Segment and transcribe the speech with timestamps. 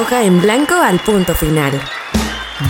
[0.00, 1.99] Hoja en blanco al punto final.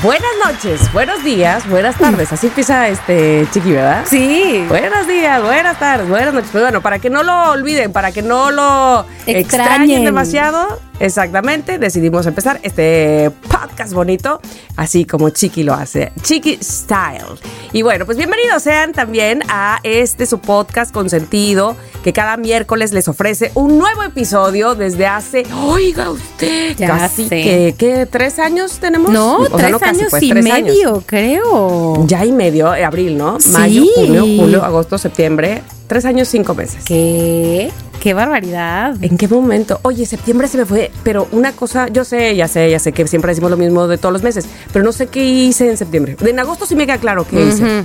[0.04, 2.32] Buenas noches, buenos días, buenas tardes.
[2.32, 4.04] Así empieza este chiqui, ¿verdad?
[4.08, 4.64] Sí.
[4.68, 6.50] Buenos días, buenas tardes, buenas noches.
[6.52, 10.04] Pues bueno, para que no lo olviden, para que no lo extrañen, Extrañen.
[10.04, 14.40] demasiado, exactamente, decidimos empezar este podcast bonito,
[14.76, 16.12] así como Chiqui lo hace.
[16.22, 17.24] Chiqui Style.
[17.72, 23.08] Y bueno, pues bienvenidos sean también a este su podcast consentido, que cada miércoles les
[23.08, 27.42] ofrece un nuevo episodio desde hace, oiga usted, Ya casi sé.
[27.42, 28.06] que, ¿qué?
[28.06, 29.10] ¿Tres años tenemos?
[29.12, 30.68] No, O sea, tres casi, años pues, y tres años.
[30.68, 32.06] medio, creo.
[32.06, 33.40] Ya y medio, eh, abril, ¿no?
[33.40, 33.50] Sí.
[33.50, 35.62] Mayo, junio, julio, agosto, septiembre.
[35.86, 36.84] Tres años, cinco meses.
[36.84, 37.70] ¿Qué?
[38.00, 38.96] ¡Qué barbaridad!
[39.02, 39.78] ¿En qué momento?
[39.82, 43.06] Oye, septiembre se me fue, pero una cosa, yo sé, ya sé, ya sé que
[43.06, 46.16] siempre decimos lo mismo de todos los meses, pero no sé qué hice en septiembre.
[46.22, 47.84] En agosto sí me queda claro qué hice,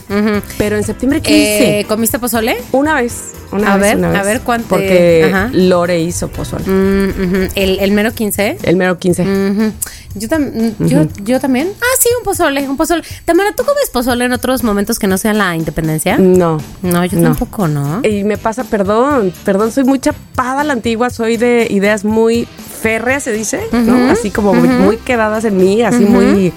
[0.57, 1.87] pero en septiembre qué Eh, hice.
[1.89, 2.55] ¿Comiste pozole?
[2.71, 4.19] Una vez, una a vez, ver, una vez.
[4.19, 5.49] a ver cuánto- Porque ajá.
[5.51, 6.63] Lore hizo pozole.
[6.65, 7.49] Mm.
[7.55, 8.57] ¿El, el mero 15?
[8.63, 9.21] El mero 15.
[9.23, 9.71] Ujú.
[10.17, 10.49] Yo, tam-
[10.79, 11.69] mm, yo, yo también.
[11.81, 13.03] Ah, sí, un pozole, un pozole.
[13.25, 16.17] Tamara, ¿tú comes pozole en otros momentos que no sean la independencia?
[16.17, 16.57] No.
[16.81, 17.23] No, yo No.
[17.31, 17.99] tampoco, ¿no?
[18.01, 22.47] Y me pasa, perdón, perdón, soy muy chapada a la antigua, soy de ideas muy
[22.81, 24.09] férreas, se dice, ¿no?
[24.11, 26.53] Así como muy- muy quedadas en mí, así muy...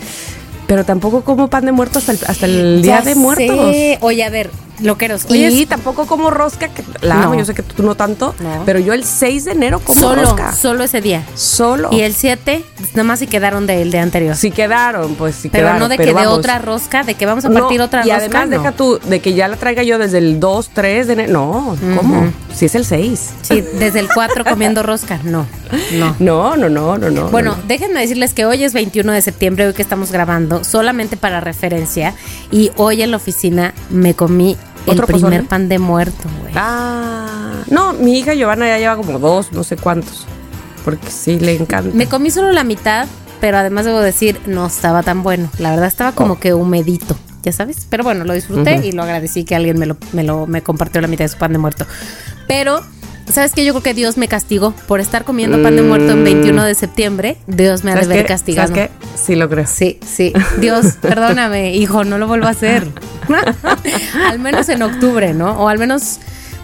[0.68, 3.46] Pero tampoco como pan de muertos hasta el, hasta el día Ya de muertos.
[3.72, 3.98] sé.
[4.02, 5.24] Oye, a ver, loqueros.
[5.30, 7.38] Y Oye, tampoco como rosca, que la amo, No.
[7.40, 8.62] yo sé que tú no tanto, No.
[8.66, 10.52] pero yo el 6 de enero como solo, rosca.
[10.52, 11.24] solo ese día.
[11.34, 11.88] Solo.
[11.90, 14.36] Y el 7, nada más si quedaron del de anterior.
[14.36, 15.80] Si quedaron, pues sí pero quedaron.
[15.80, 18.16] no de que de otra rosca, de que vamos a No, partir otra y rosca.
[18.18, 18.58] además no.
[18.58, 21.32] deja tú de que ya la traiga yo desde el 2, 3 de enero.
[21.32, 22.30] No, ¿cómo?
[22.54, 23.30] Si es el 6.
[23.42, 25.18] Sí, desde el 4 comiendo rosca.
[25.24, 25.46] No,
[25.92, 26.14] no.
[26.18, 27.28] No, no, no, no, no.
[27.30, 27.62] Bueno, no.
[27.66, 32.14] déjenme decirles que hoy es 21 de septiembre, hoy que estamos grabando, solamente para referencia.
[32.50, 35.42] Y hoy en la oficina me comí el ¿Otro primer pozole?
[35.44, 36.52] pan de muerto, güey.
[36.56, 40.26] Ah, no, mi hija Giovanna ya lleva como dos, no sé cuántos.
[40.84, 41.90] Porque sí le encanta.
[41.94, 43.06] Me comí solo la mitad,
[43.40, 45.50] pero además debo decir, no estaba tan bueno.
[45.58, 46.38] La verdad estaba como Oh.
[46.40, 47.86] que humedito, ya sabes.
[47.90, 51.00] Pero bueno, lo disfruté y lo agradecí que alguien me lo, me lo me compartió
[51.00, 51.84] la mitad de su pan de muerto.
[52.46, 52.80] Pero,
[53.32, 53.64] ¿sabes qué?
[53.64, 56.74] Yo creo que Dios me castigó por estar comiendo pan de muerto en 21 de
[56.74, 57.36] septiembre.
[57.46, 58.04] Dios me ha de Mm.
[58.04, 58.68] ¿Sabes haber castigado.
[58.68, 59.18] ¿Sabes qué?
[59.20, 59.66] Sí lo creo.
[59.66, 60.32] Sí, sí.
[60.60, 62.86] Dios, perdóname, hijo, no lo vuelvo a hacer.
[64.26, 65.52] al menos en octubre, ¿no?
[65.60, 66.18] O al menos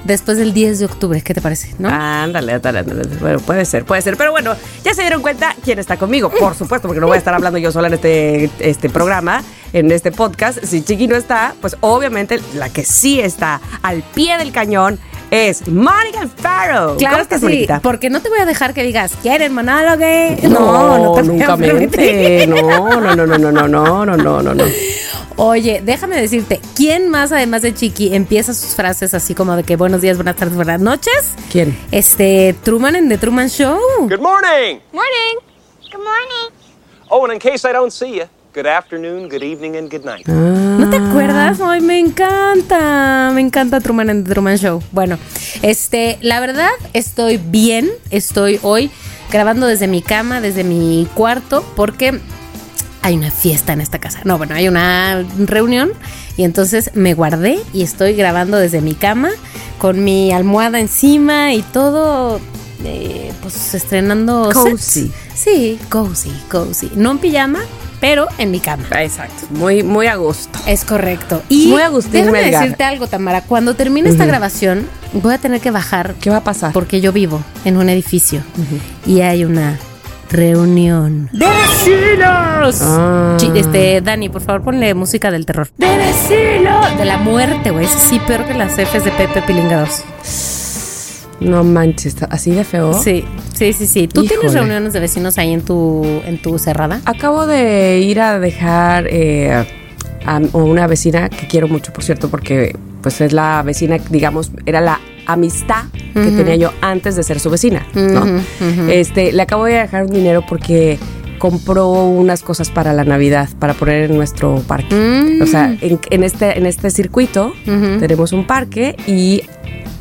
[0.05, 1.75] después del 10 de octubre, ¿qué te parece?
[1.79, 1.89] ¿No?
[1.89, 3.03] Ándale, ándale, ándale.
[3.21, 4.17] Bueno, puede ser, puede ser.
[4.17, 4.55] Pero bueno,
[4.85, 6.31] ya se dieron cuenta quién está conmigo.
[6.31, 9.43] Por supuesto, porque no voy a estar hablando yo sola en este, este programa,
[9.73, 10.63] en este podcast.
[10.63, 14.99] Si Chiqui no está, pues obviamente la que sí está al pie del cañón
[15.35, 16.97] es Mónica Alfaro.
[16.97, 20.05] Claro ¿Cómo que sí, porque no te voy a dejar que digas, ¿quieren monólogo?
[20.49, 22.47] No, no te voy a nunca mente.
[22.47, 24.65] No, no, no, no, no, no, no, no, no, no, no.
[25.37, 29.75] Oye, déjame decirte, ¿quién más además de Chiqui empieza sus frases así como de que
[29.75, 31.35] buenos días, buenas tardes, buenas noches?
[31.51, 31.77] ¿Quién?
[31.91, 33.79] Este, Truman en The Truman Show.
[34.03, 34.79] Good morning.
[34.93, 35.37] Morning.
[35.91, 36.55] Good morning.
[37.09, 40.27] Oh, and in case I don't see you, good afternoon, good evening, and good night.
[40.27, 41.61] ¿No te acuerdas?
[41.61, 43.31] Ay, me encanta.
[43.35, 44.83] Me encanta Truman en The Truman Show.
[44.93, 45.19] Bueno,
[45.63, 47.91] este, la verdad, estoy bien.
[48.11, 48.91] Estoy hoy
[49.31, 52.21] grabando desde mi cama, desde mi cuarto, porque
[53.03, 54.21] hay una fiesta en esta casa.
[54.25, 55.93] No, bueno, hay una reunión.
[56.37, 59.31] Y entonces me guardé y estoy grabando desde mi cama
[59.79, 62.41] con mi almohada encima y todo.
[62.85, 64.51] eh, pues estrenando.
[64.53, 64.77] Cozy.
[64.77, 65.11] sets.
[65.35, 66.91] Sí, cozy, cozy.
[66.95, 67.61] No en pijama,
[68.05, 68.85] pero en mi cama.
[69.01, 69.47] Exacto.
[69.49, 70.59] Muy, muy a gusto.
[70.67, 71.43] Es correcto.
[71.49, 72.61] Y Muy Agustín déjame Melgar.
[72.61, 73.41] decirte algo, Tamara.
[73.41, 76.75] Cuando termine esta grabación, voy a tener que bajar ¿Qué va a pasar?
[76.75, 78.43] porque yo vivo en un edificio
[79.07, 79.79] y hay una
[80.29, 82.83] reunión de vecinos.
[82.83, 83.39] Ah.
[83.55, 85.71] Este, Dani, por favor, ponle música del terror.
[85.79, 86.99] De vecinos.
[86.99, 87.87] De la muerte, güey.
[87.87, 90.05] Es así peor que las Fs de Pepe Pilinga 2.
[91.41, 92.93] No manches, ¿así de feo?
[92.93, 93.25] Sí,
[93.55, 94.09] sí, sí, sí.
[94.09, 97.01] ¿Tú tienes reuniones de vecinos ahí en tu, en tu cerrada?
[97.05, 99.65] Acabo de ir a dejar eh,
[100.27, 104.81] a una vecina que quiero mucho, por cierto, porque pues es la vecina, digamos, era
[104.81, 105.85] la amistad
[106.15, 107.87] que tenía yo antes de ser su vecina.
[108.89, 110.99] Este, le acabo de dejar un dinero porque
[111.39, 114.95] compró unas cosas para la Navidad para poner en nuestro parque.
[114.95, 115.43] Mm.
[115.43, 119.43] O sea, en, en este en este circuito tenemos un parque y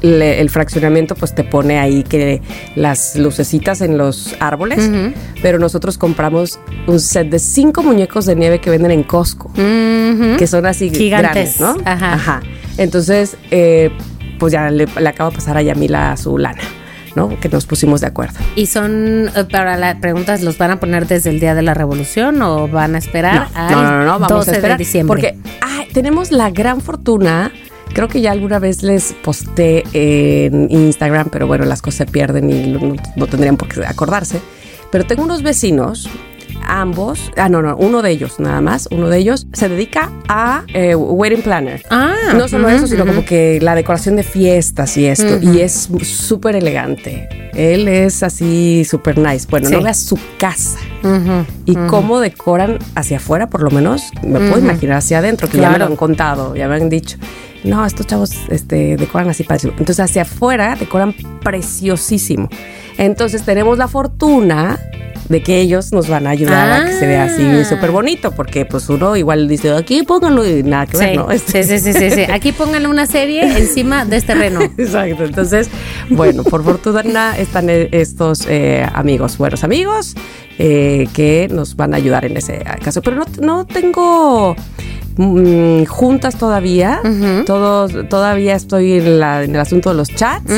[0.03, 2.41] le- el fraccionamiento pues te pone ahí que
[2.75, 4.89] las lucecitas en los árboles,
[5.41, 10.45] pero nosotros compramos un set de cinco muñecos de nieve que venden en Costco, que
[10.47, 11.57] son así Gigantes.
[11.57, 11.77] grandes, ¿no?
[11.85, 12.41] Ajá.
[12.77, 13.91] Entonces, eh,
[14.39, 16.61] pues ya le, le acabo de pasar a Yamila su lana,
[17.15, 17.39] ¿no?
[17.39, 18.39] Que nos pusimos de acuerdo.
[18.55, 21.73] Y son, eh, para las preguntas, ¿los van a poner desde el día de la
[21.75, 24.77] revolución o van a esperar No, al no, no, no, vamos 12 a esperar.
[24.77, 25.07] de diciembre?
[25.07, 27.51] Porque ay, tenemos la gran fortuna.
[27.93, 32.49] Creo que ya alguna vez les posté en Instagram, pero bueno, las cosas se pierden
[32.49, 34.41] y no, tendrían por qué acordarse.
[34.91, 36.09] Pero tengo unos vecinos,
[36.65, 40.63] ambos, ah, no, no, uno de ellos nada más, uno de ellos se dedica a
[40.73, 41.83] eh, wedding planner.
[41.89, 45.39] Ah, no solo eso, sino como que la decoración de fiestas y esto.
[45.41, 47.29] Y es súper elegante.
[47.53, 49.47] Él es así súper nice.
[49.49, 49.75] Bueno, Sí.
[49.75, 50.79] no veas su casa
[51.65, 55.69] y cómo decoran hacia afuera, por lo menos me puedo imaginar hacia adentro, que ya
[55.69, 57.17] me lo han contado, ya me han dicho.
[57.63, 59.71] No, estos chavos este, decoran así padrísimo.
[59.77, 62.49] Entonces, hacia afuera decoran preciosísimo.
[62.97, 64.79] Entonces, tenemos la fortuna
[65.33, 67.65] de que ellos nos van a ayudar a que se vea así Ah.
[67.65, 71.31] súper bonito, porque pues uno igual dice, aquí pónganlo y nada que ver, Sí, ¿no?
[71.31, 72.21] Este- sí, sí, sí, sí, sí.
[72.31, 74.61] Aquí pónganle una serie encima de este reno.
[74.77, 75.23] Exacto.
[75.23, 75.69] Entonces,
[76.09, 80.13] bueno, por fortuna están eh, estos eh, amigos, buenos amigos,
[80.59, 83.01] eh, que nos van a ayudar en ese caso.
[83.01, 84.55] Pero no, no tengo
[85.17, 87.01] mm, juntas todavía.
[87.47, 90.51] Todos, todavía estoy en, la- en el asunto de los chats.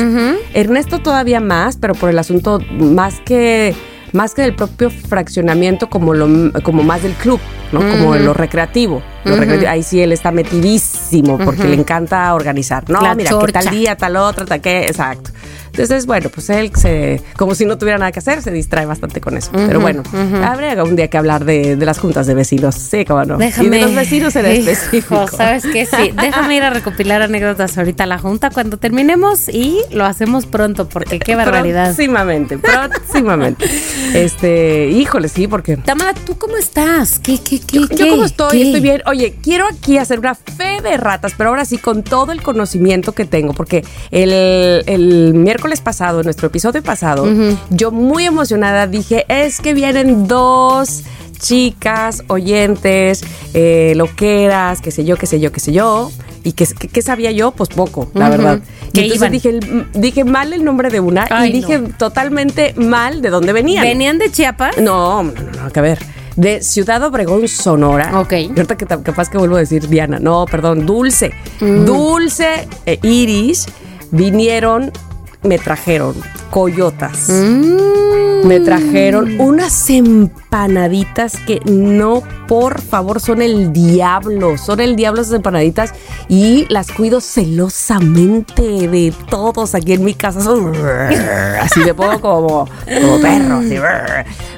[0.52, 3.74] Ernesto todavía más, pero por el asunto más que
[4.16, 7.38] más que del propio fraccionamiento como lo como más del club,
[7.72, 7.80] ¿no?
[7.80, 9.02] Como lo recreativo.
[9.24, 9.70] Lo recreativo.
[9.70, 12.88] Ahí sí él está metidísimo porque le encanta organizar.
[12.88, 15.30] No, La mira, que tal día, tal otro, tal qué, exacto.
[15.76, 19.20] Entonces, bueno, pues él se, como si no tuviera nada que hacer, se distrae bastante
[19.20, 19.50] con eso.
[19.52, 20.02] Pero bueno,
[20.42, 23.36] habría un día que hablar de, de las juntas de vecinos, sí, cómo no.
[23.36, 23.66] Déjame.
[23.66, 25.28] Y de los vecinos en Hijo, específico.
[25.28, 25.84] ¿Sabes qué?
[25.84, 30.46] Sí, déjame ir a recopilar anécdotas ahorita a la junta cuando terminemos y lo hacemos
[30.46, 31.94] pronto porque qué barbaridad.
[31.94, 33.66] Próximamente, próximamente.
[34.14, 37.18] este, híjole, sí, porque Tamara, ¿tú cómo estás?
[37.18, 38.08] ¿Qué, qué, qué, Yo qué?
[38.08, 38.62] como estoy, ¿Qué?
[38.62, 39.02] estoy bien.
[39.04, 43.12] Oye, quiero aquí hacer una fe de ratas, pero ahora sí con todo el conocimiento
[43.12, 47.26] que tengo, porque el, el miércoles pasado, en nuestro episodio pasado,
[47.70, 51.04] yo muy emocionada dije, es que vienen dos
[51.38, 53.24] chicas, oyentes,
[53.54, 56.10] eh, loqueras, qué sé yo, qué sé yo, qué sé yo.
[56.42, 57.50] ¿Y qué, sabía yo?
[57.50, 58.60] Pues poco, la verdad.
[58.92, 59.32] Y entonces iban.
[59.32, 59.60] dije,
[59.94, 61.88] dije mal el nombre de una Ay, y dije no.
[61.98, 63.82] totalmente mal de dónde venían.
[63.82, 64.78] ¿Venían de Chiapas?
[64.78, 65.98] No, no, no, no, que ver.
[66.36, 68.20] De Ciudad Obregón, Sonora.
[68.20, 68.32] Ok.
[68.34, 70.20] Y ahorita que capaz que vuelvo a decir Diana.
[70.20, 71.32] No, perdón, Dulce.
[71.60, 71.84] Mm.
[71.84, 73.66] Dulce e Iris
[74.12, 74.92] vinieron,
[75.46, 76.14] me trajeron
[76.50, 77.28] coyotas.
[77.28, 77.96] Mm.
[78.46, 84.56] Me trajeron unas empanaditas que no, por favor, son el diablo.
[84.56, 85.92] Son el diablo esas empanaditas
[86.28, 90.40] y las cuido celosamente de todos aquí en mi casa.
[90.42, 90.72] Son
[91.60, 93.76] así me pongo como, como perro, así,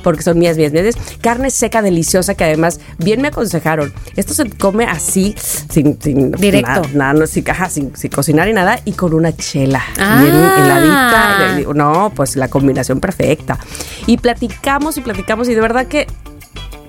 [0.02, 0.96] porque son mías, mías, mías.
[1.22, 3.92] Carne seca deliciosa que además bien me aconsejaron.
[4.16, 6.68] Esto se come así, sin, sin Directo.
[6.68, 9.82] Nada, nada, no, sin, ajá, sin, sin cocinar y nada, y con una chela.
[9.98, 10.20] Ah.
[10.20, 10.77] Bien heladita.
[10.84, 13.58] Y- no, pues la combinación perfecta.
[14.06, 16.06] Y platicamos y platicamos y de verdad que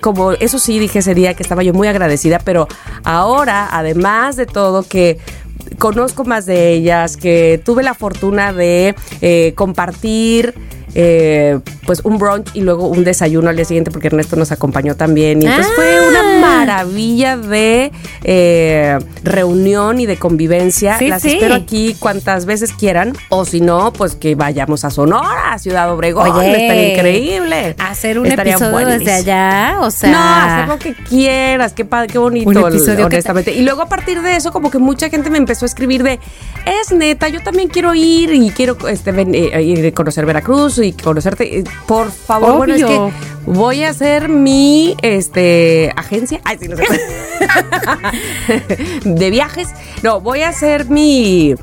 [0.00, 2.66] como eso sí dije ese día que estaba yo muy agradecida, pero
[3.04, 5.18] ahora, además de todo, que
[5.78, 10.54] conozco más de ellas, que tuve la fortuna de eh, compartir.
[10.96, 14.96] eh, pues un brunch y luego un desayuno al día siguiente porque Ernesto nos acompañó
[14.96, 16.08] también y entonces fue Ah.
[16.08, 17.92] una maravilla de
[18.24, 21.32] eh, reunión y de convivencia Sí, las sí.
[21.32, 25.92] espero aquí cuantas veces quieran o si no pues que vayamos a Sonora a Ciudad
[25.92, 30.10] Obregón Oye, estaría increíble Hacer un Estaría episodio desde allá, o sea.
[30.10, 33.52] No, hacer lo que quieras, qué padre, qué bonito, Un episodio honestamente.
[33.52, 36.18] Y luego a partir de eso, como que mucha gente me empezó a escribir de,
[36.66, 40.78] es neta, yo también quiero ir y quiero este, ven- eh, ir a conocer Veracruz
[40.78, 41.58] y conocerte.
[41.60, 42.98] Eh, Por favor, bueno, es que
[43.46, 46.39] voy a hacer mi este agencia.
[46.44, 46.84] Ay, sí, no sé.
[49.04, 49.68] de viajes.
[50.02, 51.54] No, voy a hacer mi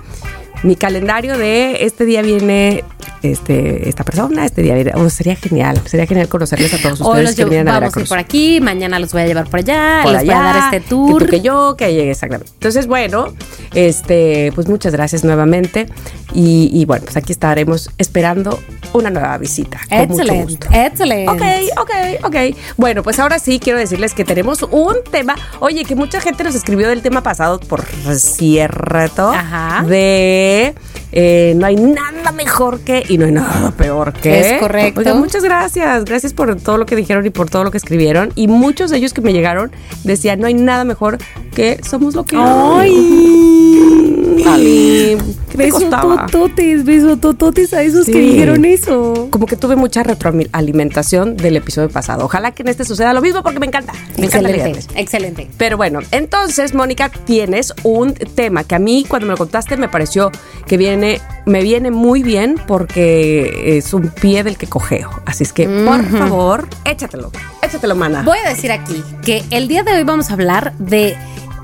[0.63, 2.83] mi calendario de este día viene
[3.21, 4.91] este esta persona, este.
[4.95, 7.87] Oh, sería genial, sería genial conocerles a todos ustedes los que vienen a vamos a
[7.87, 10.41] ir Veracruz por aquí, mañana los voy a llevar por allá, por les voy a
[10.41, 11.23] dar este que tour.
[11.23, 12.51] tú, que yo, que llegue exactamente.
[12.53, 13.33] Entonces, bueno,
[13.73, 15.87] este, pues muchas gracias nuevamente.
[16.33, 18.59] Y, y bueno, pues aquí estaremos esperando
[18.93, 19.79] una nueva visita.
[19.89, 21.31] Excelente, excelente.
[21.31, 22.57] Ok, ok, ok.
[22.75, 25.35] Bueno, pues ahora sí quiero decirles que tenemos un tema.
[25.59, 27.85] Oye, que mucha gente nos escribió del tema pasado, por
[28.17, 29.83] cierto, Ajá.
[29.87, 30.75] de
[31.11, 34.39] Eh, no hay nada mejor que y no hay nada peor que.
[34.55, 35.15] Es correcto.
[35.15, 36.05] Muchas gracias.
[36.05, 38.31] Gracias por todo lo que dijeron y por todo lo que escribieron.
[38.35, 39.71] Y muchos de ellos que me llegaron
[40.03, 41.17] decían, no hay nada mejor
[41.55, 44.43] que somos lo que ¡Ay!
[44.45, 45.17] Vale,
[45.49, 46.25] ¿qué te Beso costaba?
[46.27, 48.19] tototes, beso tototes a esos que Sí.
[48.19, 49.27] dijeron eso.
[49.31, 52.25] Como que tuve mucha retroalimentación del episodio pasado.
[52.25, 53.93] Ojalá que en este suceda lo mismo porque me encanta.
[54.17, 54.87] Me encanta Excelente, leerles.
[54.95, 55.47] excelente.
[55.57, 59.89] Pero bueno, entonces, Mónica, tienes un tema que a mí cuando me lo contaste me
[59.89, 60.31] pareció
[60.67, 60.96] que viene,
[61.45, 65.09] me viene muy bien porque es un pie del que cojeo.
[65.25, 67.31] Así es que, por favor, échatelo.
[67.61, 68.23] Échatelo, mana.
[68.23, 71.15] Voy a decir aquí que el día de hoy vamos a hablar de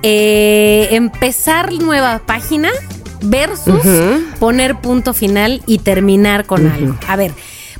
[0.03, 2.69] eh, empezar nueva página
[3.21, 3.81] versus
[4.39, 6.95] poner punto final y terminar con algo.
[7.07, 7.33] A ver,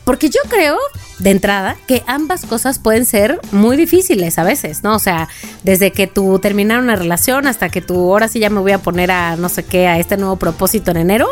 [0.04, 0.78] porque yo creo
[1.20, 4.96] de entrada que ambas cosas pueden ser muy difíciles a veces, ¿no?
[4.96, 5.30] O sea,
[5.64, 8.80] desde que tú terminar una relación hasta que tú ahora sí ya me voy a
[8.80, 11.28] poner a no sé qué, a este nuevo propósito en enero.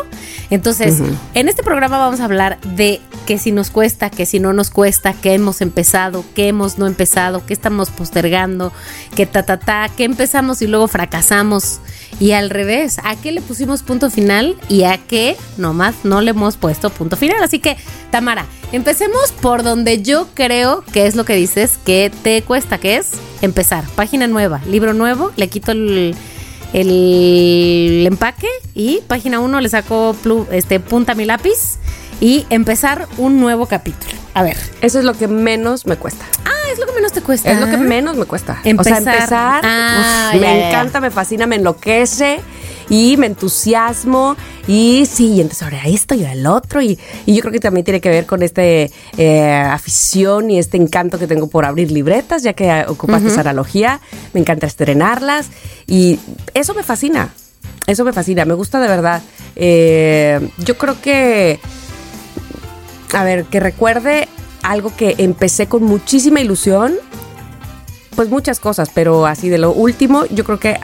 [0.50, 1.00] Entonces,
[1.34, 4.70] en este programa vamos a hablar de que si nos cuesta, que si no nos
[4.70, 8.72] cuesta, que hemos empezado, que hemos no empezado, que estamos postergando,
[9.14, 11.80] que ta ta ta, que empezamos y luego fracasamos.
[12.20, 16.30] Y al revés, ¿a qué le pusimos punto final y a qué nomás no le
[16.30, 17.42] hemos puesto punto final?
[17.42, 17.76] Así que,
[18.10, 22.96] Tamara, empecemos por donde yo creo que es lo que dices que te cuesta, que
[22.96, 23.84] es empezar.
[23.96, 26.14] Página nueva, libro nuevo, le quito el,
[26.72, 30.16] empaque y página 1 le saco
[30.50, 31.78] este, punta mi lápiz
[32.22, 34.14] y empezar un nuevo capítulo.
[34.32, 34.56] A ver.
[34.80, 36.24] Eso es lo que menos me cuesta.
[36.44, 37.50] Ah, es lo que menos te cuesta.
[37.50, 38.60] Es lo que menos me cuesta.
[38.62, 39.00] Empezar.
[39.00, 39.62] O sea, empezar.
[39.64, 42.38] Ah, uf, me encanta, me fascina, me enloquece
[42.88, 44.36] y me entusiasmo.
[44.68, 46.80] Y sí, y entonces ahora esto y ahora el otro.
[46.80, 50.76] Y, y yo creo que también tiene que ver con este eh, afición y este
[50.76, 54.00] encanto que tengo por abrir libretas, ya que ocupaste esa analogía.
[54.32, 55.48] Me encanta estrenarlas.
[55.88, 56.20] Y
[56.54, 57.34] eso me fascina.
[57.88, 58.44] Eso me fascina.
[58.44, 59.22] Me gusta de verdad.
[59.56, 61.58] Eh, yo creo que
[63.12, 64.28] a ver, que recuerde
[64.62, 66.94] algo que empecé con muchísima ilusión.
[68.14, 70.76] Pues muchas cosas, pero así de lo último, yo creo que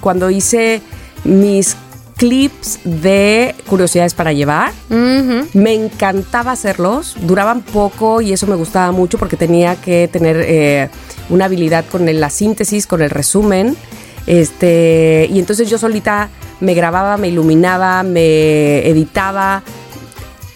[0.00, 0.82] cuando hice
[1.22, 1.76] mis
[2.16, 9.16] clips de curiosidades para llevar, me encantaba hacerlos, duraban poco y eso me gustaba mucho
[9.16, 10.88] porque tenía que tener eh,
[11.30, 13.76] una habilidad con el- la síntesis, con el resumen.
[14.26, 16.30] Este, y entonces yo solita
[16.60, 19.62] me grababa, me iluminaba, me editaba.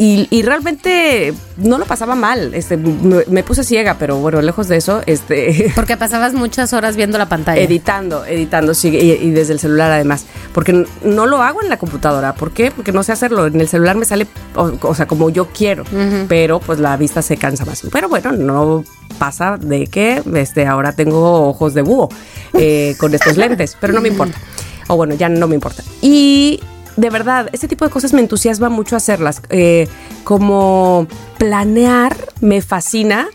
[0.02, 2.54] Y, y realmente no lo pasaba mal.
[2.54, 6.96] Este, me, me puse ciega, pero bueno, lejos de eso, este, Porque pasabas muchas horas
[6.96, 7.60] viendo la pantalla.
[7.60, 10.24] editando, editando, sí, y, y desde el celular además.
[10.54, 12.34] Porque no lo hago en la computadora.
[12.34, 12.70] ¿Por qué?
[12.70, 13.46] Porque no sé hacerlo.
[13.46, 14.26] En el celular me sale,
[14.56, 15.84] o, o sea, como yo quiero.
[16.28, 17.82] Pero pues la vista se cansa más.
[17.92, 18.84] Pero bueno, no
[19.18, 22.08] pasa de que este, ahora tengo ojos de búho
[22.54, 23.76] eh, con estos lentes.
[23.78, 24.38] Pero no me importa.
[24.92, 25.84] O bueno, ya no me importa.
[26.02, 26.58] Y
[27.00, 29.40] de verdad, ese tipo de cosas me entusiasma mucho hacerlas.
[29.48, 29.88] Eh,
[30.22, 31.06] como
[31.38, 33.28] planear me fascina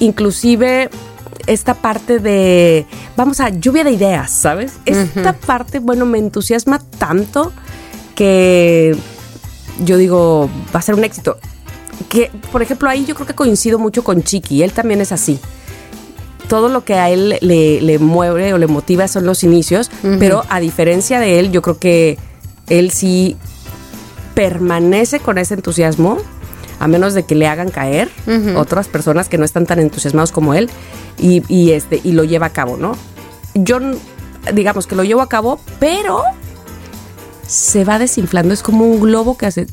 [0.00, 0.90] inclusive
[1.46, 2.84] esta parte de,
[3.16, 4.74] vamos a, lluvia de ideas, ¿sabes?
[4.84, 7.52] Esta parte, bueno, me entusiasma tanto
[8.16, 8.96] que
[9.84, 11.38] yo digo, va a ser un éxito.
[12.08, 15.38] Que, por ejemplo, ahí yo creo que coincido mucho con Chiqui, él también es así.
[16.48, 20.42] Todo lo que a él le, le mueve o le motiva son los inicios, pero
[20.48, 22.18] a diferencia de él, yo creo que
[22.72, 23.36] él sí
[24.34, 26.16] permanece con ese entusiasmo,
[26.80, 28.08] a menos de que le hagan caer
[28.56, 30.70] otras personas que no están tan entusiasmados como él,
[31.18, 32.96] y, y, este, y lo lleva a cabo, ¿no?
[33.54, 33.78] Yo,
[34.54, 36.22] digamos que lo llevo a cabo, pero
[37.46, 39.66] se va desinflando, es como un globo que hace...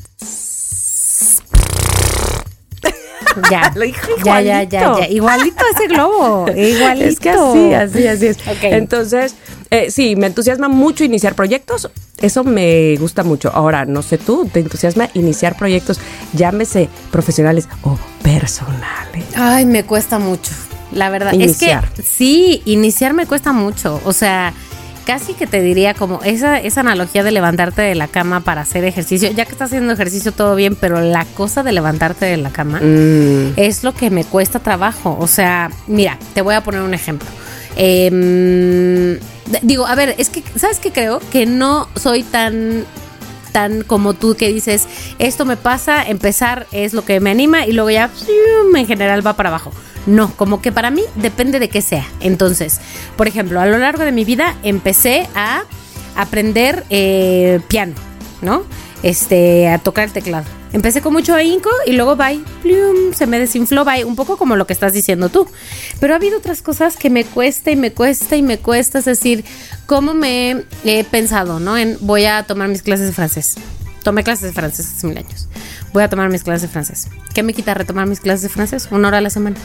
[3.50, 3.72] Ya.
[3.74, 5.08] Lo dijo ya, ya, ya, ya.
[5.08, 6.46] Igualito ese globo.
[6.50, 7.06] Igualito.
[7.08, 8.38] Es que así, así, así es.
[8.38, 8.62] Ok.
[8.62, 9.36] Entonces,
[9.70, 11.90] eh, sí, me entusiasma mucho iniciar proyectos.
[12.20, 13.50] Eso me gusta mucho.
[13.54, 16.00] Ahora, no sé tú, ¿te entusiasma iniciar proyectos,
[16.34, 19.24] llámese profesionales o personales?
[19.36, 20.50] Ay, me cuesta mucho.
[20.92, 21.84] La verdad Iniciar.
[21.84, 24.00] es que sí, iniciar me cuesta mucho.
[24.04, 24.52] O sea,
[25.06, 28.84] casi que te diría como esa, esa analogía de levantarte de la cama para hacer
[28.84, 29.30] ejercicio.
[29.30, 32.80] Ya que estás haciendo ejercicio todo bien, pero la cosa de levantarte de la cama
[32.82, 35.16] Mm, es lo que me cuesta trabajo.
[35.20, 37.28] O sea, mira, te voy a poner un ejemplo.
[37.76, 39.20] Em, d-
[39.62, 41.20] digo, a ver, es que, ¿sabes qué creo?
[41.32, 42.84] Que no soy tan
[43.52, 44.86] tan como tú que dices,
[45.18, 48.08] esto me pasa, empezar es lo que me anima y luego ya
[48.74, 49.72] en general va para abajo.
[50.06, 52.06] No, como que para mí depende de qué sea.
[52.20, 52.80] Entonces,
[53.16, 55.64] por ejemplo, a lo largo de mi vida empecé a
[56.16, 57.94] aprender eh, piano,
[58.40, 58.62] ¿no?
[59.02, 60.59] Este, a tocar el teclado.
[60.72, 64.54] Empecé con mucho ahínco y luego bye, plium, se me desinfló, bye, un poco como
[64.54, 65.48] lo que estás diciendo tú.
[65.98, 69.04] Pero ha habido otras cosas que me cuesta y me cuesta y me cuesta, es
[69.04, 69.44] decir,
[69.86, 71.76] cómo me he pensado, ¿no?
[71.76, 73.56] En voy a tomar mis clases de francés.
[74.04, 75.48] tomé clases de francés hace mil años.
[75.92, 77.08] Voy a tomar mis clases de francés.
[77.34, 78.88] ¿Qué me quita retomar mis clases de francés?
[78.90, 79.56] Una hora a la semana.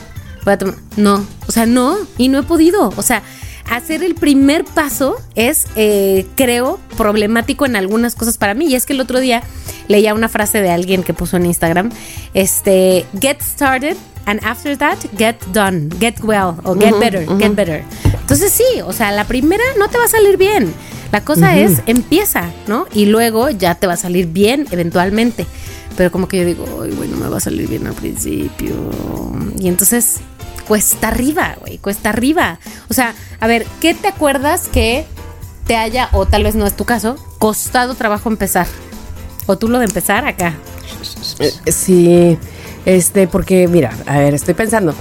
[0.44, 0.76] Voy a tomar.
[0.98, 2.92] No, o sea, no, y no he podido.
[2.98, 3.22] O sea,
[3.70, 8.66] hacer el primer paso es, eh, creo, problemático en algunas cosas para mí.
[8.66, 9.44] Y es que el otro día
[9.88, 11.92] leía una frase de alguien que puso en Instagram,
[12.34, 17.84] este, get started and after that, get done, get well o get better, get better.
[18.14, 20.74] Entonces sí, o sea, la primera no te va a salir bien.
[21.12, 22.88] La cosa es, empieza, ¿no?
[22.94, 25.46] Y luego ya te va a salir bien eventualmente.
[25.96, 28.76] Pero como que yo digo, ay, güey, no me va a salir bien al principio.
[29.58, 30.18] Y entonces
[30.68, 32.60] cuesta arriba, güey, cuesta arriba.
[32.90, 35.06] O sea, a ver, ¿qué te acuerdas que
[35.68, 38.68] te haya, o tal vez no es tu caso, costado trabajo empezar?
[39.46, 40.56] O tú lo de empezar acá.
[41.40, 42.38] Eh, Sí,
[42.86, 44.94] este, porque mira, a ver, estoy pensando.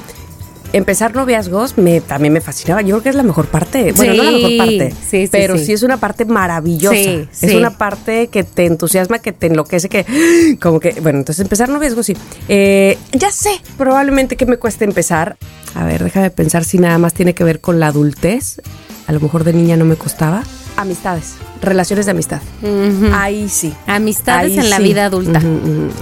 [0.73, 2.83] Empezar noviazgos me, también me fascinaba.
[2.83, 3.93] Yo creo que es la mejor parte.
[3.93, 5.73] Bueno, no la mejor parte, sí, sí, pero sí.
[5.73, 6.97] es una parte maravillosa.
[6.97, 10.05] Sí, es una parte que te entusiasma, que te enloquece, que
[10.61, 12.17] como que, bueno, entonces empezar noviazgos sí.
[12.49, 15.37] Eh, ya sé, probablemente que me cueste empezar.
[15.77, 18.61] A ver, déjame pensar si nada más tiene que ver con la adultez.
[19.07, 20.43] A lo mejor de niña no me costaba.
[20.77, 22.41] Amistades, relaciones de amistad.
[23.13, 23.73] Ahí sí.
[23.87, 25.41] Amistades Ahí en la vida adulta.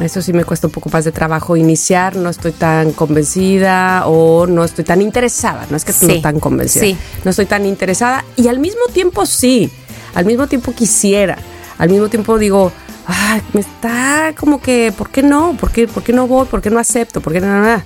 [0.00, 4.46] Eso sí me cuesta un poco más de trabajo iniciar, no estoy tan convencida o
[4.46, 6.96] no estoy tan interesada, no es que Sí, no tan convencida, sí.
[7.24, 9.70] no estoy tan interesada y al mismo tiempo sí,
[10.14, 11.36] al mismo tiempo quisiera,
[11.78, 12.72] al mismo tiempo digo,
[13.06, 15.54] ay, me está como que, ¿por qué no?
[15.58, 16.46] ¿Por qué, por qué no voy?
[16.46, 17.20] ¿Por qué no acepto?
[17.20, 17.46] ¿Por qué no?
[17.46, 17.82] no, no?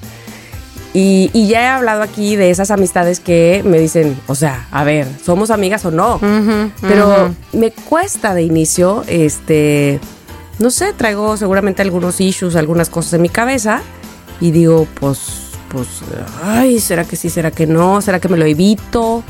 [0.95, 4.83] Y, y ya he hablado aquí de esas amistades que me dicen, o sea, a
[4.85, 6.19] ver, ¿somos amigas o no?
[6.81, 10.01] Pero me cuesta de inicio, este,
[10.59, 13.83] no sé, traigo seguramente algunos issues, algunas cosas en mi cabeza
[14.41, 15.87] y digo, pues, pues,
[16.43, 18.01] ay, ¿será que sí, será que no?
[18.01, 19.23] ¿Será que me lo evito?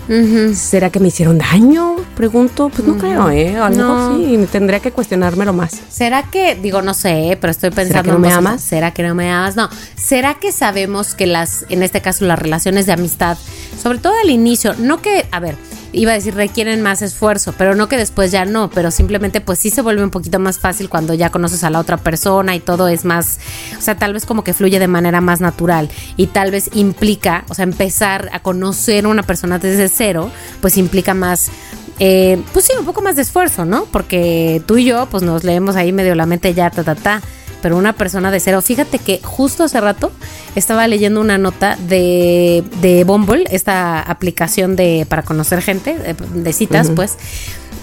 [0.54, 1.96] ¿Será que me hicieron daño?
[2.14, 3.56] Pregunto, pues no creo, ¿eh?
[3.56, 4.10] A lo No.
[4.10, 5.72] mejor sí, tendría que cuestionármelo más.
[5.88, 8.60] ¿Será que, digo, no sé, pero estoy pensando que no me amas?
[8.62, 9.56] ¿Será que no me amas?
[9.56, 9.68] No.
[9.96, 13.36] ¿Será que sabemos que las, en este caso, las relaciones de amistad,
[13.82, 15.56] sobre todo al inicio, no que, a ver,
[15.92, 19.58] iba a decir requieren más esfuerzo, pero no que después ya no, pero simplemente pues
[19.58, 22.60] sí se vuelve un poquito más fácil cuando ya conoces a la otra persona y
[22.60, 23.38] todo es más,
[23.78, 27.44] o sea, tal vez como que fluye de manera más natural y tal vez implica,
[27.48, 31.50] o sea, empezar a conocer a una persona desde cero, pues implica más
[31.98, 33.86] eh, pues sí, un poco más de esfuerzo, ¿no?
[33.86, 37.22] Porque tú y yo, pues nos leemos ahí medio la mente ya, ta, ta, ta.
[37.62, 40.12] Pero una persona de cero, fíjate que justo hace rato
[40.54, 45.96] estaba leyendo una nota de, de Bumble, esta aplicación de para conocer gente,
[46.34, 47.16] de, citas, pues.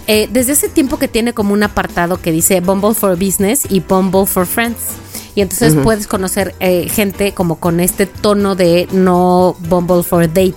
[0.07, 3.79] Eh, desde ese tiempo que tiene como un apartado que dice Bumble for Business y
[3.79, 4.79] Bumble for Friends.
[5.35, 10.53] Y entonces puedes conocer eh, gente como con este tono de no Bumble for Date.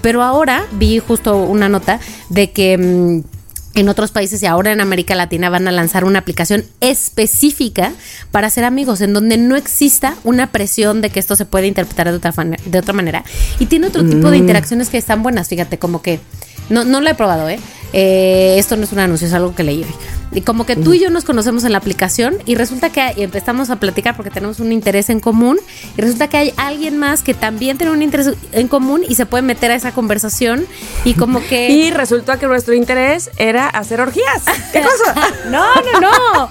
[0.00, 3.35] Pero ahora vi justo una nota de que mm,
[3.76, 7.92] en otros países y ahora en América Latina van a lanzar una aplicación específica
[8.30, 12.10] para ser amigos, en donde no exista una presión de que esto se puede interpretar
[12.10, 13.24] de otra, fane- de otra manera.
[13.58, 16.20] Y tiene otro tipo de interacciones que están buenas, fíjate, como que
[16.68, 17.60] no, no lo he probado, ¿eh?
[17.92, 19.84] Eh, esto no es un anuncio, es algo que leí.
[20.32, 23.70] Y como que tú y yo nos conocemos en la aplicación y resulta que empezamos
[23.70, 25.58] a platicar porque tenemos un interés en común
[25.96, 29.24] y resulta que hay alguien más que también tiene un interés en común y se
[29.24, 30.66] puede meter a esa conversación
[31.04, 31.70] y como que...
[31.76, 34.42] Y resulta que nuestro interés era hacer orgías.
[34.72, 35.14] ¿Qué cosa?
[35.50, 36.50] No, no, no.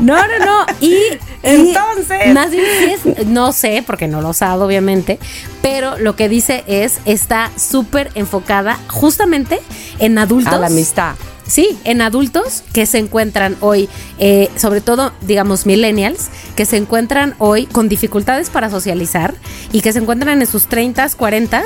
[0.00, 0.66] No, no, no.
[0.80, 2.34] Y, y Entonces.
[2.34, 2.64] más bien
[3.26, 5.18] no sé, porque no lo sabe, obviamente,
[5.64, 9.60] pero lo que dice es, está súper enfocada justamente
[9.98, 10.52] en adultos.
[10.52, 11.14] A la amistad.
[11.46, 17.34] Sí, en adultos que se encuentran hoy, eh, sobre todo, digamos, millennials, que se encuentran
[17.38, 19.34] hoy con dificultades para socializar
[19.72, 21.62] y que se encuentran en sus 30, 40,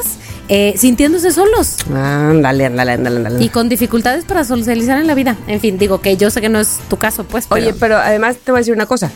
[0.48, 3.44] eh, sintiéndose solos Ándale, ándale, ándale, ándale.
[3.44, 5.36] y con dificultades para socializar en la vida.
[5.48, 7.48] En fin, digo que yo sé que no es tu caso, pues.
[7.48, 9.10] Pero Oye, pero además te voy a decir una cosa.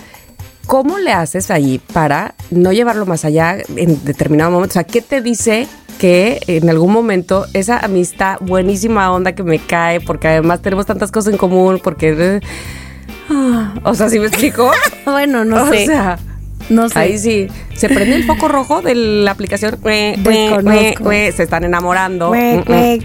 [0.66, 4.72] ¿Cómo le haces ahí para no llevarlo más allá en determinado momento?
[4.72, 5.66] O sea, ¿qué te dice
[5.98, 11.12] que en algún momento esa amistad buenísima onda que me cae, porque además tenemos tantas
[11.12, 12.40] cosas en común, porque...
[13.30, 14.70] ah, o sea, ¿sí me explico?
[15.04, 15.86] bueno, no o sé.
[15.86, 16.18] sea,
[16.70, 16.98] no sé.
[16.98, 17.48] ahí sí.
[17.74, 19.78] Se prende el foco rojo de la aplicación.
[19.82, 21.04] Ue, ue, Desconozco.
[21.04, 22.32] ue, ue, se están enamorando.
[22.32, 22.98] Mm, mm.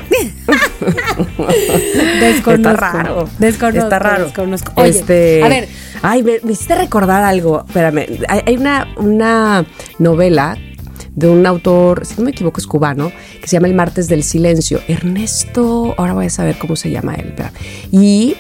[2.20, 2.52] desconozco.
[2.54, 3.30] Está raro.
[3.39, 3.84] Desconozco.
[3.84, 4.26] Está raro.
[4.26, 4.72] Desconozco.
[4.76, 5.67] Oye, Este, a ver,
[6.02, 7.63] Ay, me, me hiciste recordar algo.
[7.67, 8.06] Espérame.
[8.28, 9.65] Hay, hay una, una
[10.00, 10.58] novela
[11.15, 14.24] de un autor, si no me equivoco, es cubano, que se llama El Martes del
[14.24, 14.80] Silencio.
[14.88, 17.30] Ernesto, ahora voy a saber cómo se llama él.
[17.30, 17.52] espera.
[17.91, 18.36] Y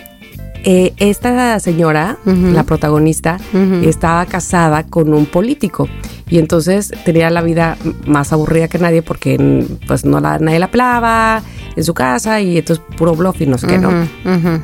[0.63, 3.37] eh, esta señora, la protagonista,
[3.83, 5.87] estaba casada con un político
[6.29, 10.69] y entonces tenía la vida más aburrida que nadie porque pues no la, nadie la
[10.69, 11.41] pelaba,
[11.77, 13.91] en su casa y entonces puro bluff y no sé qué, ¿no?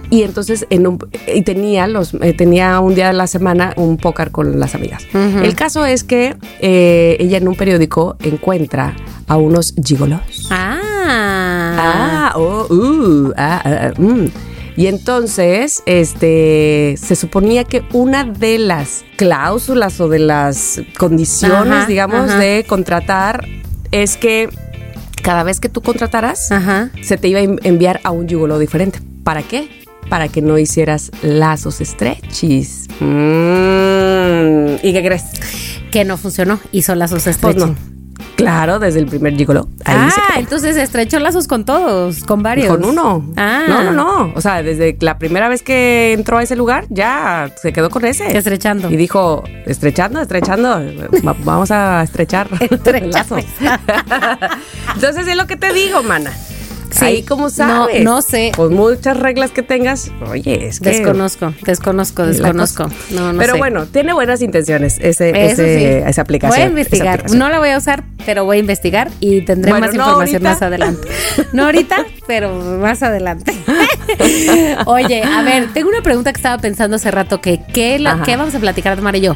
[0.10, 1.00] Y entonces en un,
[1.34, 5.04] y tenía los eh, tenía un día de la semana un póker con las amigas.
[5.14, 8.96] El caso es que eh, ella en un periódico encuentra
[9.28, 10.48] a unos gigolos.
[10.50, 10.80] Ah.
[11.76, 14.53] Ah, oh, uh, ah, ah, ah, mm.
[14.76, 21.86] Y entonces, este, se suponía que una de las cláusulas o de las condiciones, Ajá,
[21.86, 22.40] digamos, ajá.
[22.40, 23.48] de contratar
[23.92, 24.50] es que
[25.22, 26.90] cada vez que tú contrataras, Ajá.
[27.04, 29.00] se te iba a en- enviar a un gigolo diferente.
[29.24, 29.70] ¿Para qué?
[30.10, 32.88] Para que no hicieras lazos estrechis.
[33.00, 35.24] Mm, ¿Y qué crees?
[35.92, 36.60] Que no funcionó.
[36.72, 37.70] Hizo lazos Pues estrechos.
[37.70, 37.93] no.
[38.36, 39.68] Claro, desde el primer gigolo.
[39.86, 40.40] Ahí ah, se quedó.
[40.40, 42.68] entonces estrechó lazos con todos, con varios.
[42.68, 43.24] Con uno.
[43.38, 43.64] Ah.
[43.68, 44.34] No, no, no.
[44.36, 48.06] O sea, desde la primera vez que entró a ese lugar, ya se quedó con
[48.06, 48.36] ese.
[48.38, 48.90] Estrechando.
[48.90, 50.70] Y dijo, estrechando, estrechando.
[51.26, 53.26] Va- Vamos a estrechar Estrechar.
[54.96, 56.32] Entonces es lo que te digo, mana.
[56.94, 57.06] Sí.
[57.06, 58.04] Ahí como No, sabes.
[58.04, 58.52] no sé.
[58.56, 60.90] Con muchas reglas que tengas, oye, es que...
[60.92, 62.90] Desconozco, desconozco, desconozco.
[63.10, 63.58] No, no Pero sé.
[63.60, 66.10] bueno, tiene buenas intenciones ese, Eso ese- sí.
[66.10, 66.56] esa aplicación.
[66.60, 67.08] Voy a investigar.
[67.16, 67.40] aplicación.
[67.40, 70.36] No la voy a usar, pero voy a investigar y tendré Bueno, más no información
[70.46, 70.50] ahorita.
[70.54, 71.08] más adelante.
[71.52, 73.54] No ahorita, pero más adelante.
[74.86, 78.24] Oye, a ver, tengo una pregunta que estaba pensando hace rato que ¿qué, la- Ajá.
[78.24, 79.36] qué vamos a platicar de Mar y yo?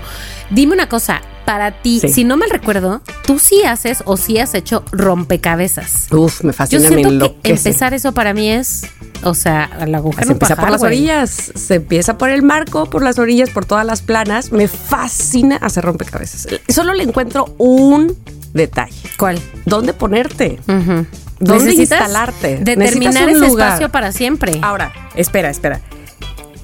[0.49, 2.10] Dime una cosa, para ti, Sí.
[2.10, 6.07] si no mal recuerdo, tú sí haces o sí has hecho rompecabezas.
[6.12, 8.81] Uf, me Yo fascina, me siento que empezar eso para mí es,
[9.23, 10.91] o sea, la agujero Se empieza por las güey.
[10.93, 14.51] orillas, se empieza por el marco, por las orillas, por todas las planas.
[14.51, 16.49] Me fascina hacer rompecabezas.
[16.67, 18.13] Solo le encuentro un
[18.53, 18.93] detalle.
[19.17, 19.39] ¿Cuál?
[19.65, 20.60] ¿Dónde ponerte?
[21.39, 22.57] ¿Dónde instalarte?
[22.62, 23.67] Determinar un ese lugar.
[23.69, 24.60] espacio para siempre.
[24.62, 25.79] Ahora, espera, espera.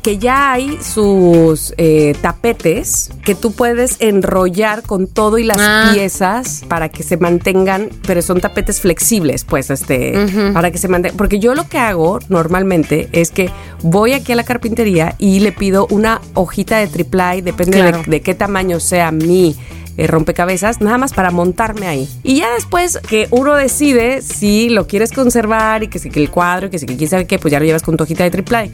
[0.03, 5.91] Que ya hay sus eh, tapetes que tú puedes enrollar con todo y las Ah.
[5.93, 10.13] piezas para que se mantengan, pero son tapetes flexibles, pues, este,
[10.53, 11.15] para que se mantengan.
[11.17, 13.49] Porque yo lo que hago normalmente es que
[13.81, 17.99] voy aquí a la carpintería y le pido una hojita de triplay, depende Claro.
[18.03, 19.55] de, de qué tamaño sea mi
[19.95, 22.09] eh, rompecabezas, nada más para montarme ahí.
[22.23, 26.31] Y ya después que uno decide si lo quieres conservar y que si que el
[26.31, 28.23] cuadro y que si que quién sabe qué, pues ya lo llevas con tu hojita
[28.23, 28.71] de triplay.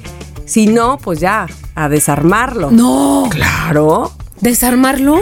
[0.50, 2.72] Si no, pues ya, a desarmarlo.
[2.72, 3.28] No.
[3.30, 4.12] Claro.
[4.42, 5.20] ¿Desarmarlo?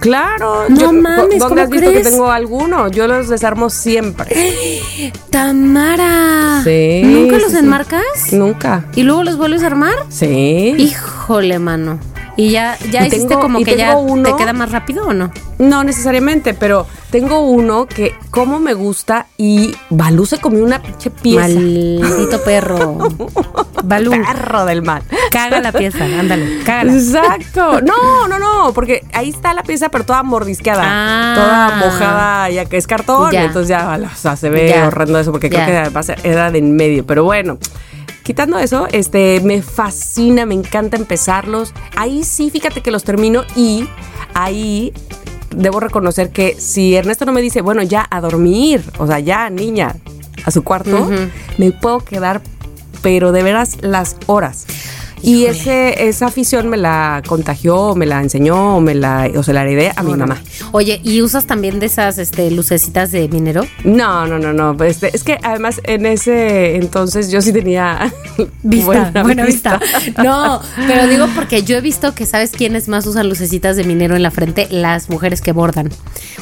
[0.00, 0.64] Claro.
[0.70, 2.04] No mames, ¿Dónde ¿cómo has visto crees?
[2.06, 2.88] que tengo alguno?
[2.88, 5.12] Yo los desarmo siempre.
[5.30, 6.62] Tamara.
[6.64, 7.58] Sí, ¿Nunca los sí.
[7.58, 8.32] enmarcas?
[8.32, 8.86] Nunca.
[8.96, 9.94] ¿Y luego los vuelves a armar?
[10.08, 10.74] Sí.
[10.78, 12.00] Híjole, mano.
[12.36, 15.12] ¿Y ya, ya Y hiciste tengo- como que ya uno- te queda más rápido o
[15.12, 15.30] no?
[15.58, 21.10] No necesariamente, pero tengo uno que como me gusta y Balú se comió una pinche
[21.10, 21.46] pieza.
[21.48, 22.96] Maldito perro.
[23.84, 25.02] Balú, Perro del mal.
[25.30, 26.92] caga la pieza, ándale, cágala.
[26.94, 27.80] Exacto.
[27.82, 31.34] No, no, no, porque ahí está la pieza, pero toda mordisqueada, Ah.
[31.34, 33.30] toda mojada, ya que es cartón.
[33.32, 33.44] Ya.
[33.44, 34.86] Entonces ya, o sea, se ve Ya.
[34.86, 35.64] horrendo eso, porque Ya.
[35.66, 37.04] creo que era de en medio.
[37.06, 37.58] Pero bueno,
[38.22, 41.74] quitando eso, este, me fascina, me encanta empezarlos.
[41.96, 43.86] Ahí sí, fíjate que los termino y
[44.34, 44.92] ahí
[45.54, 49.50] debo reconocer que si Ernesto no me dice, bueno, ya a dormir, o sea, ya
[49.50, 49.96] niña,
[50.44, 51.10] a su cuarto,
[51.58, 52.42] me puedo quedar,
[53.02, 54.66] pero de veras las horas.
[55.22, 59.62] Y ese, esa afición me la contagió, me la enseñó, me la, o se la
[59.62, 60.42] heredé a mi mamá.
[60.72, 63.64] Oye, ¿y usas también de esas este, lucecitas de minero?
[63.84, 64.76] No, no, no, no.
[64.76, 68.12] pues, este, es que además en ese entonces yo sí tenía
[68.62, 69.80] Vista, buena, vista.
[70.22, 74.16] No, pero digo porque yo he visto que sabes quiénes más usan lucecitas de minero
[74.16, 75.90] en la frente, las mujeres que bordan.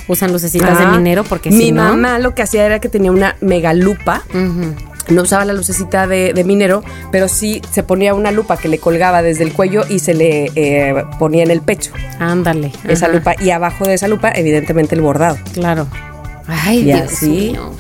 [0.09, 1.83] Usan lucecitas de Ah, minero porque mi si no.
[1.85, 4.23] mamá lo que hacía era que tenía una mega lupa.
[4.31, 4.75] Ujú.
[5.09, 8.79] No usaba la lucecita de, de minero, pero sí se ponía una lupa que le
[8.79, 12.73] colgaba desde el cuello y se le eh, ponía en el pecho Ándale.
[12.89, 13.35] esa ajá, lupa.
[13.41, 15.39] Y abajo de esa lupa, evidentemente, el bordado.
[15.55, 15.87] Claro.
[16.47, 17.29] Ay, Y Dios así.
[17.53, 17.71] mío.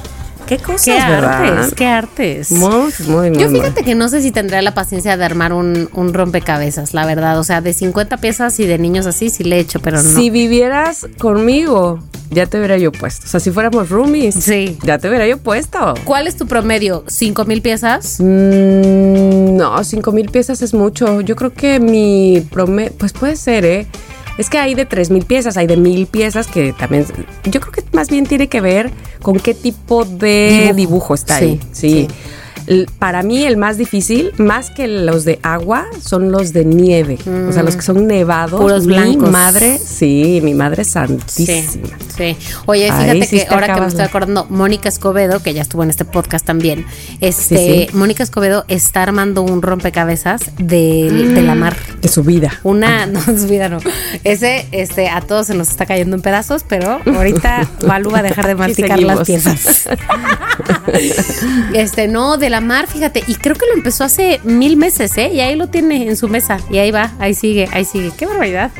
[0.50, 1.44] Qué cosas, Qué ¿verdad?
[1.58, 2.50] artes, qué artes.
[2.50, 3.38] Muy, muy, muy.
[3.40, 3.60] Yo muy.
[3.60, 7.38] fíjate que no sé si tendría la paciencia de armar un, un rompecabezas, la verdad.
[7.38, 10.10] O sea, de 50 piezas y de niños así sí le he hecho, pero no.
[10.10, 13.26] Si vivieras conmigo, ya te hubiera yo puesto.
[13.26, 14.76] O sea, si fuéramos roomies, Sí.
[14.82, 15.94] ya te hubiera yo puesto.
[16.04, 17.04] ¿Cuál es tu promedio?
[17.06, 18.16] ¿Cinco mil piezas?
[18.18, 21.20] Mm, no, cinco mil piezas es mucho.
[21.20, 23.86] Yo creo que mi promedio, pues puede ser, ¿eh?
[24.40, 27.04] Es que hay de tres mil piezas, hay de mil piezas que también.
[27.44, 31.14] Yo creo que más bien tiene que ver con qué tipo de dibujo, Dibujo.
[31.14, 31.60] está Sí, ahí.
[31.72, 31.90] Sí.
[31.90, 32.08] sí.
[32.98, 37.18] Para mí el más difícil, más que los de agua, son los de nieve.
[37.48, 38.60] O sea, los que son nevados.
[38.60, 39.30] Puros Mi blancos.
[39.30, 41.96] madre, sí, mi madre santísima.
[42.16, 42.36] sí.
[42.66, 45.90] Oye, fíjate que ahora que me estoy de- acordando, Mónica Escobedo, que ya estuvo en
[45.90, 46.84] este podcast también,
[47.20, 47.96] este, Sí.
[47.96, 51.76] Mónica Escobedo está armando un rompecabezas de, de la mar.
[52.00, 52.52] De su vida.
[52.62, 53.78] Una, no, su vida no.
[54.24, 58.22] Ese, este, a todos se nos está cayendo en pedazos, pero ahorita Balú va a
[58.22, 59.88] dejar de masticar las piezas.
[61.74, 65.30] Este, no, de la mar, fíjate, y creo que lo empezó hace mil meses, ¿eh?
[65.32, 68.10] Y ahí lo tiene en su mesa, y ahí va, ahí sigue, ahí sigue.
[68.16, 68.70] Qué barbaridad.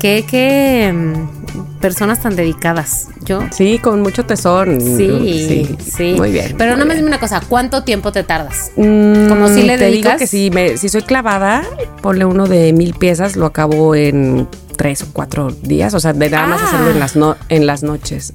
[0.00, 1.41] Qué, qué mm,
[1.80, 3.08] personas tan dedicadas.
[3.24, 3.40] Yo.
[3.50, 4.80] Sí, con mucho tesón.
[4.80, 6.54] Sí, sí, Muy bien.
[6.58, 6.96] Pero me bien.
[6.98, 8.70] dime una cosa, ¿cuánto tiempo te tardas?
[8.76, 11.62] Mm, Como si le Te digo dedicas- que si, me, si soy clavada,
[12.02, 15.94] ponle uno de mil piezas, lo acabo en tres o cuatro días.
[15.94, 16.66] O sea, de nada más Ah.
[16.68, 18.32] hacerlo en las, no, en las noches.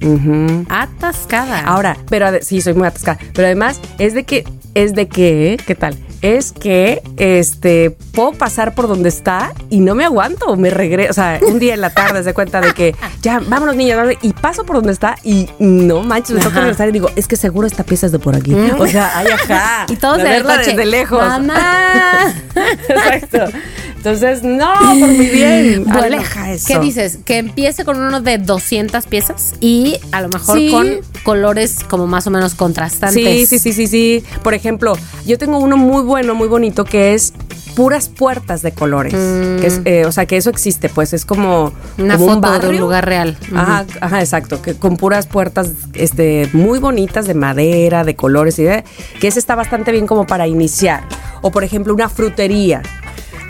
[0.68, 1.60] Atascada.
[1.62, 3.18] Ahora, pero sí, soy muy atascada.
[3.34, 5.96] Pero además, es de que, es de que, ¿qué tal?
[6.20, 11.14] Es que, este, puedo pasar por donde está y no me aguanto, me regreso, o
[11.14, 14.32] sea, un día en la tarde se cuenta de que, ya, vámonos niñas, vámonos, y
[14.32, 17.66] paso por donde está y no manches, me toca regresar y digo, es que seguro
[17.66, 18.54] esta pieza es de por aquí.
[18.78, 19.86] O sea, ay, ajá.
[19.88, 21.20] y todos De verla desde lejos.
[21.20, 22.34] Mamá.
[22.88, 23.46] Exacto.
[24.10, 25.84] Entonces, no, por mi bien.
[25.88, 26.66] Bueno, aleja eso.
[26.66, 27.18] ¿qué dices?
[27.24, 30.70] Que empiece con uno de 200 piezas y a lo mejor Sí.
[30.70, 30.88] con
[31.24, 33.22] colores como más o menos contrastantes.
[33.24, 34.24] Sí, sí, sí, sí, sí.
[34.42, 34.94] Por ejemplo,
[35.26, 37.32] yo tengo uno muy bueno, muy bonito que es
[37.74, 39.12] puras puertas de colores.
[39.14, 42.02] Que es, eh, o sea, que eso existe, pues es como, Mm.
[42.02, 42.80] Una como un foto de un barrio.
[42.80, 43.36] lugar real.
[43.54, 48.64] Ajá, ajá, exacto, que con puras puertas este, muy bonitas de madera, de colores y
[48.64, 48.84] de,
[49.20, 51.04] que ese está bastante bien como para iniciar.
[51.40, 52.82] O por ejemplo, una frutería.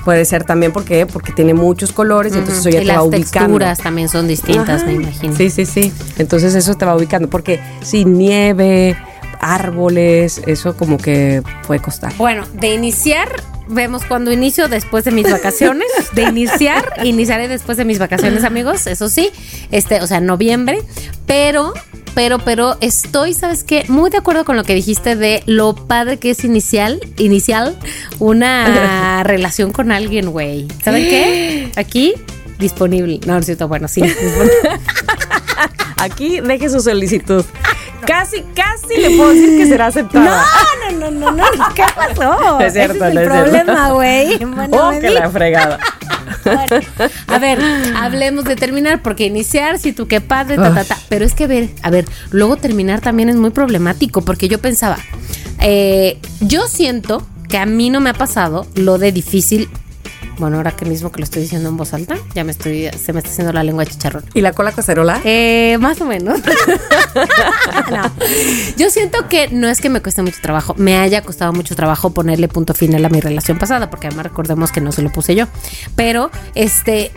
[0.08, 2.94] Puede ser también porque porque tiene muchos colores y entonces eso ya y te va
[2.94, 3.58] las ubicando.
[3.58, 4.86] texturas también son distintas, Ajá.
[4.86, 5.36] me imagino.
[5.36, 5.92] Sí, sí, sí.
[6.16, 7.28] Entonces eso te va ubicando.
[7.28, 8.96] Porque si nieve,
[9.38, 12.14] árboles, eso como que puede costar.
[12.16, 13.28] Bueno, de iniciar,
[13.68, 15.88] vemos cuando inicio después de mis vacaciones.
[16.14, 19.30] De iniciar, iniciaré después de mis vacaciones, amigos, eso sí.
[19.70, 20.78] Este, o sea, noviembre.
[21.26, 21.74] Pero,
[22.14, 23.84] pero, pero estoy, ¿sabes qué?
[23.88, 27.76] Muy de acuerdo con lo que dijiste de lo padre que es inicial, inicial,
[28.18, 30.66] una relación con alguien, güey.
[30.82, 31.72] ¿Saben qué?
[31.76, 32.14] Aquí,
[32.58, 33.20] disponible.
[33.26, 34.02] No, no es cierto, bueno, sí.
[35.96, 37.44] Aquí deje su solicitud.
[38.06, 40.44] Casi, casi le puedo decir que será aceptada.
[40.90, 41.44] No, no, no, no, no.
[41.74, 42.60] ¿Qué pasó?
[42.60, 44.44] Es cierto, Ese es no el es problema, güey.
[44.44, 45.78] Bueno, oh, que la fregada.
[46.44, 46.86] Bueno,
[47.26, 47.58] a ver,
[47.96, 50.98] hablemos de terminar, porque iniciar, si tú qué padre, ta, ta, ta.
[51.08, 54.58] Pero es que, a ver, a ver, luego terminar también es muy problemático, porque yo
[54.60, 54.98] pensaba,
[55.60, 59.68] eh, yo siento que a mí no me ha pasado lo de difícil.
[60.38, 63.12] Bueno, ahora que mismo que lo estoy diciendo en voz alta, ya me estoy, se
[63.12, 64.24] me está haciendo la lengua de chicharrón.
[64.34, 65.20] ¿Y la cola cacerola?
[65.24, 66.40] Eh, más o menos.
[67.90, 68.02] No.
[68.76, 72.10] Yo siento que no es que me cueste mucho trabajo, me haya costado mucho trabajo
[72.10, 75.34] ponerle punto final a mi relación pasada, porque además recordemos que no se lo puse
[75.34, 75.46] yo.
[75.96, 77.10] Pero, este,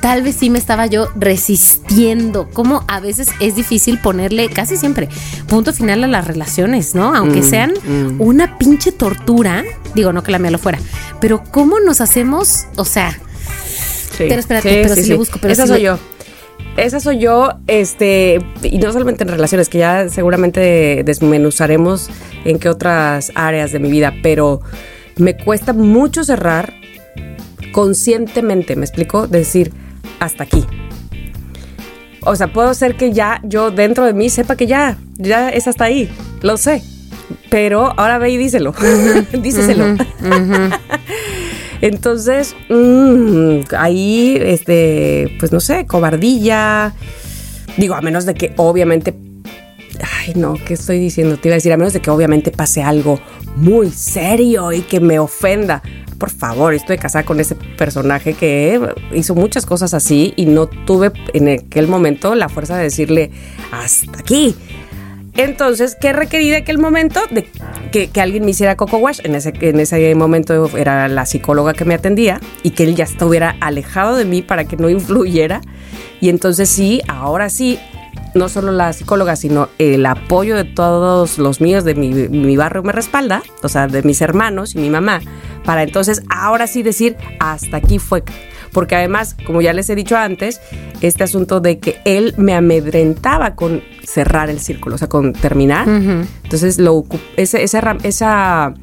[0.00, 2.48] tal vez sí me estaba yo resistiendo.
[2.52, 5.08] Como a veces es difícil ponerle, casi siempre,
[5.48, 7.14] punto final a las relaciones, ¿no?
[7.14, 7.74] Aunque Mm, sean
[8.18, 9.64] una pinche tortura.
[9.94, 10.78] Digo, no que la mía lo fuera,
[11.20, 12.66] pero ¿cómo nos hacemos?
[12.76, 13.18] O sea,
[14.16, 14.26] Sí.
[14.28, 15.98] Pero espérate, pero sí le busco, pero Esa sí soy le- yo.
[16.76, 22.10] Esa soy yo, este, y no solamente en relaciones, que ya seguramente desmenuzaremos
[22.44, 24.60] en qué otras áreas de mi vida, pero
[25.16, 26.74] me cuesta mucho cerrar
[27.74, 29.26] conscientemente, ¿me explico?
[29.26, 29.72] Decir,
[30.20, 30.64] hasta aquí.
[32.20, 35.66] O sea, puedo ser que ya yo dentro de mí sepa que ya, ya es
[35.66, 36.08] hasta ahí,
[36.40, 36.82] lo sé.
[37.50, 38.72] Pero ahora ve y díselo,
[39.32, 39.86] díceselo.
[41.80, 46.94] Entonces, mm, ahí, este, pues no sé, cobardilla.
[47.76, 49.14] Digo, a menos de que obviamente.
[50.00, 51.36] Ay, no, ¿qué estoy diciendo?
[51.36, 53.20] Te iba a decir, a menos de que obviamente pase algo
[53.56, 55.82] muy serio y que me ofenda.
[56.18, 58.80] Por favor, estoy casada con ese personaje que
[59.12, 63.30] hizo muchas cosas así y no tuve en aquel momento la fuerza de decirle
[63.72, 64.54] hasta aquí.
[65.36, 67.20] Entonces, ¿qué requerí de aquel momento?
[67.30, 67.48] De
[67.90, 69.20] que, que alguien me hiciera coco wash.
[69.24, 73.04] En ese, en ese momento era la psicóloga que me atendía y que él ya
[73.04, 75.60] estuviera alejado de mí para que no influyera.
[76.20, 77.80] Y entonces sí, ahora sí,
[78.34, 82.82] no solo la psicóloga, sino el apoyo de todos los míos de mi, mi barrio
[82.82, 85.20] me respalda, o sea, de mis hermanos y mi mamá,
[85.64, 88.22] para entonces ahora sí decir, hasta aquí fue.
[88.72, 90.60] Porque además, como ya les he dicho antes,
[91.00, 95.86] este asunto de que él me amedrentaba con cerrar el círculo, o sea, con terminar.
[96.42, 97.04] Entonces, lo
[97.36, 98.74] ese- esa, esa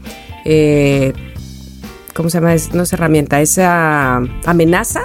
[0.46, 1.12] eh,
[2.16, 2.54] ¿cómo se llama?
[2.74, 5.02] No es herramienta, esa amenaza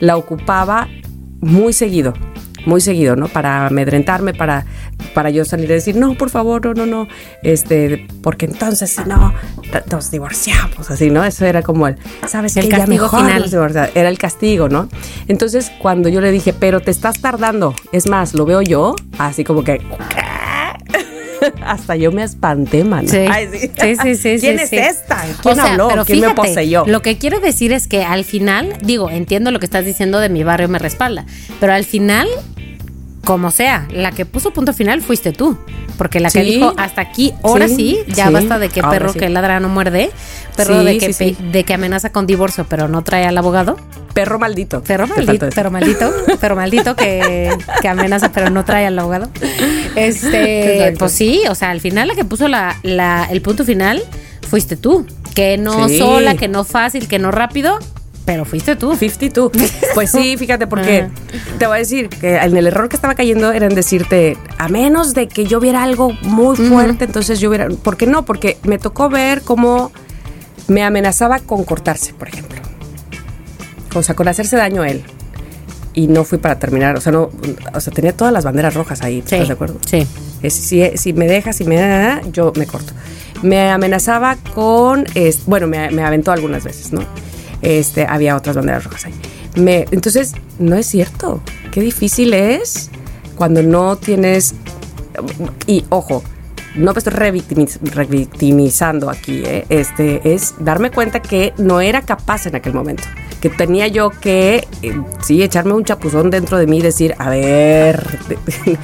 [0.00, 0.88] la ocupaba
[1.40, 2.12] muy seguido,
[2.68, 3.28] muy seguido, ¿no?
[3.28, 4.66] Para amedrentarme, para,
[5.14, 7.08] para yo salir y decir, no, por favor, no, no, no,
[7.42, 9.32] este, porque entonces si no,
[9.90, 11.24] nos divorciamos, así, ¿no?
[11.24, 12.68] Eso era como el, ¿sabes El?
[12.68, 13.90] Ya castigo mejor final.
[13.94, 14.88] Era el castigo, ¿no?
[15.26, 19.44] Entonces, cuando yo le dije, pero te estás tardando, es más, lo veo yo, así
[19.44, 19.80] como que...
[21.64, 23.08] Hasta yo me espanté, man.
[23.08, 23.18] Sí.
[23.30, 25.22] Ay, sí, sí, sí, sí, ¿Quién es esta?
[25.42, 25.88] ¿Quién O sea, habló?
[25.88, 26.84] pero ¿Quién me poseyó?
[26.86, 30.28] Lo que quiero decir es que al final, digo, entiendo lo que estás diciendo de
[30.28, 31.24] mi barrio me respalda,
[31.60, 32.28] pero al final,
[33.24, 35.58] como sea, la que puso punto final fuiste tú.
[35.96, 36.50] Porque la que Sí.
[36.54, 39.68] dijo hasta aquí, ahora sí, Sí, ya sí, basta de que perro que ladra no
[39.68, 40.10] muerde,
[40.56, 43.76] perro de, que de que amenaza con divorcio, pero no trae al abogado.
[44.18, 44.82] Perro maldito.
[44.82, 47.50] Perro maldito, perro maldito, perro maldito que,
[47.80, 49.30] que amenaza pero no trae al abogado.
[49.94, 50.98] Este, Exacto.
[50.98, 54.02] pues sí, o sea, al final la que puso la, la- el punto final
[54.48, 55.06] fuiste tú.
[55.34, 55.98] Que no Sí.
[55.98, 57.78] sola, que no fácil, que no rápido,
[58.24, 58.96] pero fuiste tú.
[58.96, 59.52] 52.
[59.94, 61.10] Pues sí, fíjate, porque Ajá.
[61.60, 64.68] te voy a decir que en el error que estaba cayendo era en decirte, a
[64.68, 67.68] menos de que yo viera algo muy fuerte, entonces yo hubiera.
[67.68, 68.24] ¿Por qué no?
[68.24, 69.92] Porque me tocó ver cómo
[70.66, 72.60] me amenazaba con cortarse, por ejemplo.
[73.94, 75.02] O sea, con hacerse daño a él.
[75.94, 77.30] Y no fui para terminar, o sea, no,
[77.74, 79.78] o sea, tenía todas las banderas rojas ahí, Sí, ¿estás de acuerdo?
[79.86, 80.06] sí.
[80.42, 82.92] Es- si, si me dejas, si me da, yo me corto.
[83.42, 87.00] Me amenazaba con, es- bueno, me, me aventó algunas veces, ¿no?
[87.62, 89.14] Este, había otras banderas rojas ahí.
[89.56, 91.40] Me, entonces, no es cierto.
[91.72, 92.90] Qué difícil es
[93.34, 94.54] cuando no tienes,
[95.66, 96.22] y ojo,
[96.78, 99.66] no me estoy revictimiz- revictimizando aquí, ¿eh?
[99.68, 103.04] este, es darme cuenta que no era capaz en aquel momento,
[103.40, 107.30] que tenía yo que, eh, sí, echarme un chapuzón dentro de mí y decir, a
[107.30, 108.38] ver, de,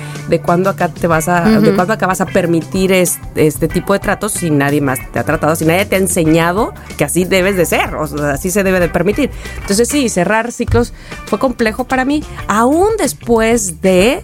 [0.29, 3.93] de cuándo acá te vas a, de cuándo acá vas a permitir es- este tipo
[3.93, 7.25] de tratos si nadie más te ha tratado, si nadie te ha enseñado que así
[7.25, 9.31] debes de ser, o sea, así se debe de permitir.
[9.61, 10.93] Entonces sí, cerrar ciclos
[11.27, 14.23] fue complejo para mí, aún después de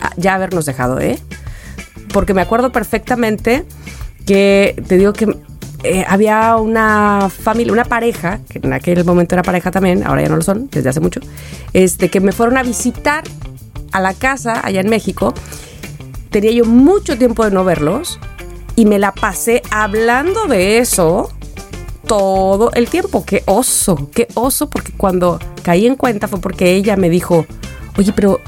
[0.00, 1.18] ah, ya habernos dejado, ¿eh?
[2.12, 3.64] Porque me acuerdo perfectamente
[4.24, 5.36] que te digo que
[5.82, 10.28] eh, había una familia, una pareja, que en aquel momento era pareja también, ahora ya
[10.28, 11.20] no lo son, desde hace mucho,
[11.72, 13.24] este, que me fueron a visitar
[13.92, 15.32] a la casa allá en México.
[16.30, 18.18] Tenía yo mucho tiempo de no verlos
[18.74, 21.30] y me la pasé hablando de eso
[22.06, 23.24] todo el tiempo.
[23.24, 27.46] Qué oso, qué oso, porque cuando caí en cuenta fue porque ella me dijo,
[27.96, 28.40] oye, pero,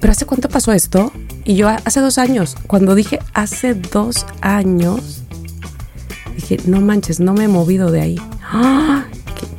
[0.00, 1.12] pero ¿hace cuánto pasó esto?
[1.44, 5.22] Y yo hace dos años, cuando dije hace dos años,
[6.34, 8.20] dije, no manches, no me he movido de ahí.
[8.42, 9.04] ¡Ah!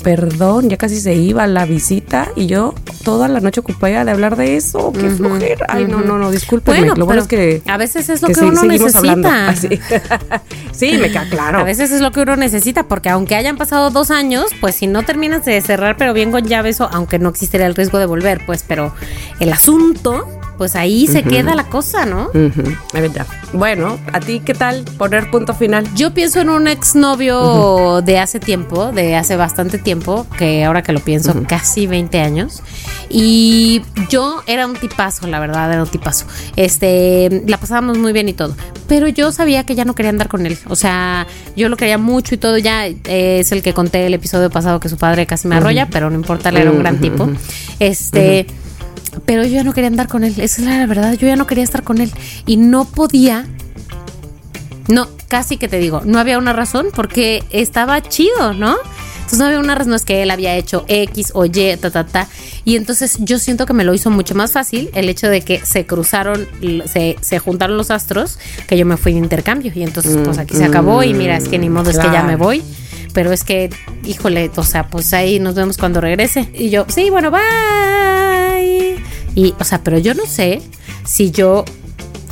[0.07, 4.37] Perdón, ya casi se iba la visita y yo toda la noche ocupada de hablar
[4.37, 4.93] de eso.
[4.93, 5.65] Qué flojera.
[5.67, 6.77] Ay, no, no, no, discúlpeme.
[6.77, 9.49] Bueno, lo bueno es que a veces es lo que sí, uno necesita.
[9.49, 9.67] Así.
[10.71, 11.59] sí, me queda claro.
[11.59, 14.87] A veces es lo que uno necesita, porque aunque hayan pasado dos años, pues si
[14.87, 18.05] no terminas de cerrar, pero bien con llave eso, aunque no existiera el riesgo de
[18.05, 18.93] volver, pues, pero
[19.41, 22.29] el asunto, pues ahí se queda la cosa, ¿no?
[22.93, 23.27] Verdad.
[23.53, 25.87] Bueno, ¿a ti qué tal poner punto final?
[25.95, 30.93] Yo pienso en un exnovio de hace tiempo, de hace bastante tiempo, que ahora que
[30.93, 32.63] lo pienso, casi 20 años.
[33.09, 36.25] Y yo era un tipazo, la verdad, era un tipazo.
[36.55, 38.55] Este, la pasábamos muy bien y todo.
[38.87, 40.57] Pero yo sabía que ya no quería andar con él.
[40.67, 42.57] O sea, yo lo quería mucho y todo.
[42.57, 45.87] Ya eh, es el que conté el episodio pasado que su padre casi me arrolla,
[45.89, 47.29] pero no importa, él era un gran tipo.
[47.79, 48.47] Este.
[49.25, 51.47] Pero yo ya no quería andar con él, esa es la verdad, yo ya no
[51.47, 52.11] quería estar con él
[52.45, 53.45] y no podía
[54.87, 58.77] no, casi que te digo, no había una razón porque estaba chido, ¿no?
[59.17, 61.91] Entonces no había una razón, no es que él había hecho X o Y, ta,
[61.91, 62.27] ta, ta.
[62.63, 65.59] Y entonces yo siento que me lo hizo mucho más fácil el hecho de que
[65.65, 66.47] se cruzaron,
[66.85, 69.73] se, se juntaron los astros, que yo me fui de intercambio.
[69.75, 72.23] Y entonces, pues aquí se acabó y mira, es que ni modo, es que ya
[72.23, 72.63] me voy.
[73.13, 73.69] Pero es que,
[74.05, 76.49] híjole, o sea, pues ahí nos vemos cuando regrese.
[76.53, 78.26] Y yo, sí, bueno, bye.
[79.37, 80.63] Y, o sea, pero yo no sé
[81.05, 81.63] si yo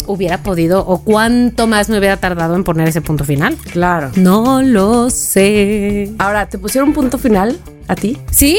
[0.08, 3.56] hubiera podido o cuánto más me hubiera tardado en poner ese punto final.
[3.72, 4.10] Claro.
[4.16, 6.10] No lo sé.
[6.18, 8.18] Ahora, ¿te pusieron un punto final a ti?
[8.32, 8.58] Sí,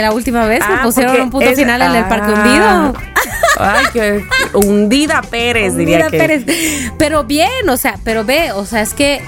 [0.00, 2.92] la última vez me Ah, pusieron un punto es- final en el Parque ah.
[2.92, 3.10] Hundido.
[3.58, 6.16] Ay, que hundida Pérez, diría que.
[6.16, 6.44] Pérez.
[6.96, 9.20] Pero bien, o sea, pero ve, o sea, es que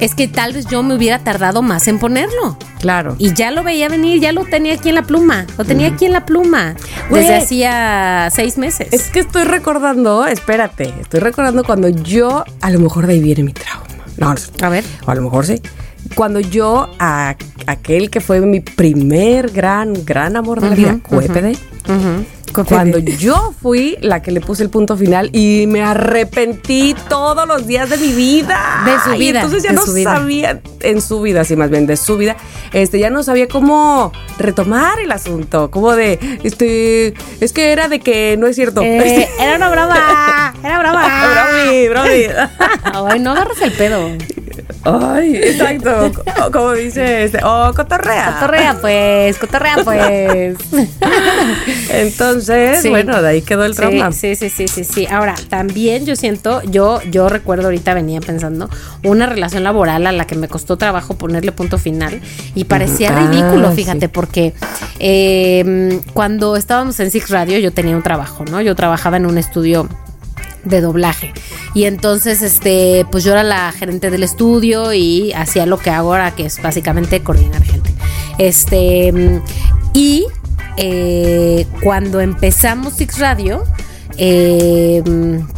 [0.00, 2.58] es que tal vez yo me hubiera tardado más en ponerlo.
[2.80, 3.16] Claro.
[3.18, 5.46] Y ya lo veía venir, ya lo tenía aquí en la pluma.
[5.56, 6.74] Lo tenía aquí en la pluma.
[7.10, 7.32] Desde Güey.
[7.32, 8.88] hacía seis meses.
[8.92, 13.42] Es que estoy recordando, espérate, estoy recordando cuando yo, a lo mejor de ahí viene
[13.42, 13.84] mi trauma.
[14.16, 14.34] No.
[14.62, 14.84] A ver.
[15.06, 15.60] O a lo mejor sí.
[16.14, 17.34] Cuando yo, a
[17.66, 21.56] aquel que fue mi primer gran, gran amor de la vida, Cuépede.
[22.62, 27.66] Cuando yo fui la que le puse el punto final y me arrepentí todos los
[27.66, 28.82] días de mi vida.
[28.84, 31.96] De su Y vida, entonces ya no sabía, en su vida, sí, más bien de
[31.96, 32.36] su vida,
[32.72, 38.00] este, ya no sabía cómo retomar el asunto, como de, este, es que era de
[38.00, 38.82] que no es cierto.
[38.82, 40.54] Eh, era una broma.
[40.62, 41.08] Era broma.
[41.64, 42.26] bromi, bromi.
[43.12, 44.08] Ay, no agarras el pedo.
[44.86, 46.12] Ay, exacto.
[46.14, 48.34] Co- Como dice este, oh, cotorrea.
[48.34, 49.38] Cotorrea, pues.
[49.38, 50.56] Cotorrea, pues.
[51.90, 52.90] Entonces, Sí.
[52.90, 54.12] bueno, de ahí quedó el Sí, trauma.
[54.12, 55.06] Sí, sí, sí, sí, sí.
[55.10, 58.68] Ahora, también yo siento, yo, yo recuerdo ahorita venía pensando
[59.02, 62.20] una relación laboral a la que me costó trabajo ponerle punto final
[62.54, 63.76] y parecía Ah, ridículo, sí.
[63.76, 64.52] fíjate, porque
[64.98, 68.60] eh, cuando estábamos en Six Radio yo tenía un trabajo, ¿no?
[68.60, 69.88] Yo trabajaba en un estudio
[70.64, 71.32] de doblaje.
[71.74, 76.14] Y entonces, este, pues yo era la gerente del estudio y hacía lo que hago
[76.14, 77.90] ahora, que es básicamente coordinar gente.
[78.38, 79.42] Este, mm,
[79.92, 80.24] y
[80.76, 83.64] eh, cuando empezamos Six Radio,
[84.16, 85.02] eh,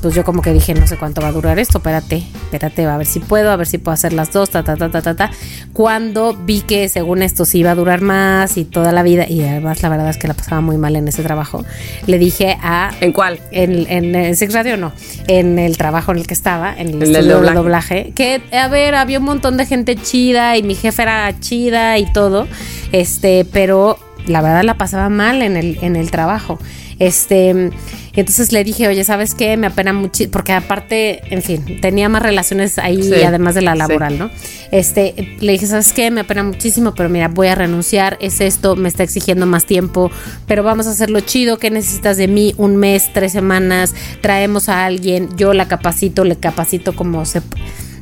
[0.00, 2.96] pues yo como que dije, no sé cuánto va a durar esto, espérate, espérate, a
[2.96, 5.14] ver si puedo, a ver si puedo hacer las dos, ta, ta, ta, ta, ta,
[5.14, 5.30] ta.
[5.72, 9.42] Cuando vi que según esto sí iba a durar más y toda la vida, y
[9.42, 11.64] además la verdad es que la pasaba muy mal en ese trabajo,
[12.07, 13.40] le dije a ¿En cuál?
[13.50, 14.92] en, en, en Six Radio no,
[15.28, 19.24] en el trabajo en el que estaba, en el doblaje, que a ver, había un
[19.24, 22.46] montón de gente chida y mi jefe era chida y todo,
[22.92, 26.59] este, pero la verdad la pasaba mal en el, en el trabajo.
[26.99, 27.70] Este,
[28.14, 29.57] entonces le dije, oye, ¿sabes qué?
[29.57, 33.72] Me apena mucho, porque aparte, en fin, tenía más relaciones ahí, Sí, además de la
[33.72, 33.78] sí.
[33.78, 34.30] laboral, ¿no?
[34.72, 36.11] Este, le dije, ¿sabes qué?
[36.11, 40.11] Me apena muchísimo, pero mira, voy a renunciar, es esto, me está exigiendo más tiempo,
[40.47, 42.55] pero vamos a hacerlo chido, ¿qué necesitas de mí?
[42.57, 47.42] Un mes, tres semanas, traemos a alguien, yo la capacito, le capacito como se...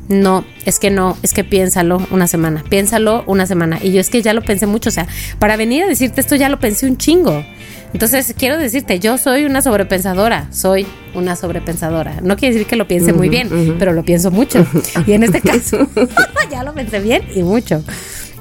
[0.07, 3.79] No, es que no, es que piénsalo una semana, piénsalo una semana.
[3.81, 5.07] Y yo es que ya lo pensé mucho, o sea,
[5.39, 7.43] para venir a decirte esto ya lo pensé un chingo.
[7.95, 12.19] Entonces, quiero decirte, yo soy una sobrepensadora, soy una sobrepensadora.
[12.21, 14.67] No quiere decir que lo piense muy bien, pero lo pienso mucho.
[15.07, 15.87] Y en este caso,
[16.51, 17.85] ya lo pensé bien y mucho.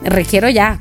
[0.02, 0.80] Requiero ya.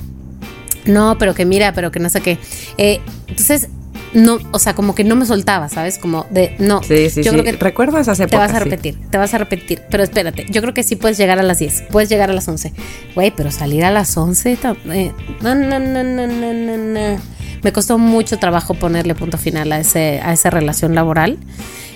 [0.86, 2.40] No, pero que mira, pero que no sé qué.
[2.80, 3.70] Eh, entonces,
[4.14, 5.98] no, o sea, como que no me soltaba, ¿sabes?
[5.98, 6.82] Como de, no.
[6.84, 7.38] Sí, sí, yo sí.
[7.40, 8.64] creo que Recuerdo esas te vas a sí.
[8.64, 9.82] repetir, te vas a repetir.
[9.90, 12.48] Pero espérate, yo creo que sí puedes llegar a las 10, puedes llegar a las
[12.48, 12.74] 11.
[13.16, 15.12] Güey, pero salir a las 11, ta- eh,
[15.42, 17.20] no, no, no, no, no, no, no.
[17.64, 21.38] Me costó mucho trabajo ponerle punto final a, ese, a esa relación laboral.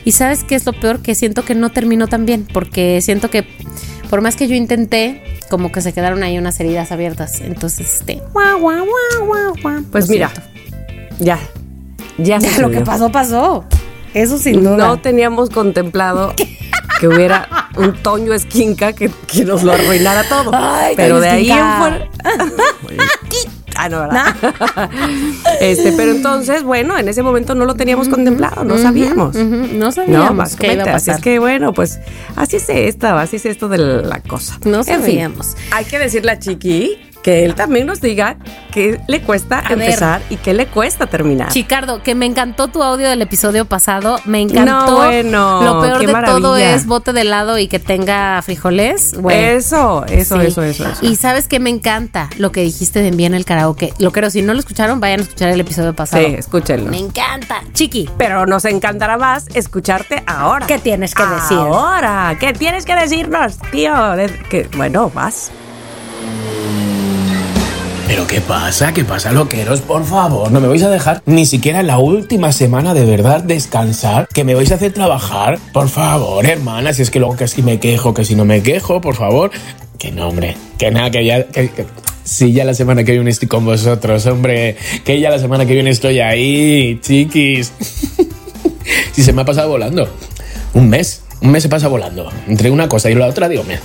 [0.06, 1.02] Y sabes qué es lo peor?
[1.02, 3.46] Que siento que no terminó tan bien, porque siento que
[4.10, 7.42] por más que yo intenté, como que se quedaron ahí unas heridas abiertas.
[7.42, 9.84] Entonces, este, guau, guau, guau, guau, guau.
[9.92, 10.32] Pues mira,
[11.20, 11.38] ya.
[12.18, 13.66] Ya, Ya, lo que pasó, pasó.
[14.14, 14.78] Eso sin duda.
[14.78, 16.34] No teníamos contemplado
[17.00, 20.52] que hubiera un Toño Esquinca que, que nos lo arruinara todo.
[20.54, 22.10] Ay, pero de ahí en fuera.
[23.80, 24.36] Ah, no, ¿verdad?
[25.62, 29.36] este, pero entonces, bueno, en ese momento no lo teníamos contemplado, no sabíamos.
[29.36, 30.90] No No, sabíamos iba a básicamente.
[30.90, 32.00] Así es que bueno, pues
[32.36, 34.58] así es esto, así es esto de la cosa.
[34.66, 35.56] No En fin, sabíamos.
[35.72, 36.98] hay que decirle a Chiqui
[37.28, 38.38] que él también nos diga
[38.72, 39.82] qué le cuesta A ver.
[39.82, 41.50] empezar y qué le cuesta terminar.
[41.52, 44.18] Chicardo, que me encantó tu audio del episodio pasado.
[44.24, 44.92] Me encantó.
[44.92, 49.14] No, bueno, Lo peor qué de todo es bote de helado y que tenga frijoles.
[49.20, 50.48] Bueno, Eso, eso, sí.
[50.48, 51.06] eso, eso, eso.
[51.06, 53.92] Y sabes que me encanta lo que dijiste de envíen el karaoke.
[54.00, 56.26] Lo quiero, si no lo escucharon, vayan a escuchar el episodio pasado.
[56.26, 56.90] Sí, escúchenlo.
[56.90, 57.62] Me encanta.
[57.74, 60.66] Chiqui, Pero nos encantará más escucharte ahora.
[60.66, 61.58] ¿Qué tienes que decir?
[61.58, 63.92] Ahora, ¿qué tienes que decirnos, tío?
[64.50, 65.52] Que, bueno, vas.
[68.08, 68.94] ¿Pero qué pasa?
[68.94, 69.82] ¿Qué pasa, loqueros?
[69.82, 74.30] Por favor, no me vais a dejar ni siquiera la última semana de verdad descansar,
[74.34, 75.60] que me vais a hacer trabajar.
[75.74, 78.64] Por favor, hermana, si es que luego que si me quejo, que si no me
[78.64, 79.52] quejo, por favor.
[80.00, 81.44] Que no, hombre, que nada, que ya...
[81.48, 81.70] Que,
[82.24, 84.76] Sí, ya la semana que viene estoy con vosotros, hombre.
[85.06, 87.72] Que ya la semana que viene estoy ahí, chiquis.
[89.14, 90.10] si se me ha pasado volando.
[90.74, 91.24] Un mes.
[91.42, 92.30] Un mes se pasa volando.
[92.48, 93.80] Entre una cosa y la otra, digo, mira.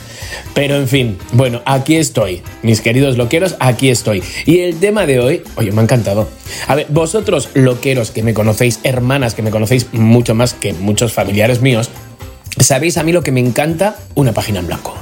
[0.54, 2.42] Pero en fin, bueno, aquí estoy.
[2.62, 4.22] Mis queridos loqueros, aquí estoy.
[4.46, 6.28] Y el tema de hoy, oye, me ha encantado.
[6.66, 11.12] A ver, vosotros loqueros que me conocéis, hermanas que me conocéis mucho más que muchos
[11.12, 11.90] familiares míos,
[12.58, 14.94] sabéis a mí lo que me encanta, una página en blanco.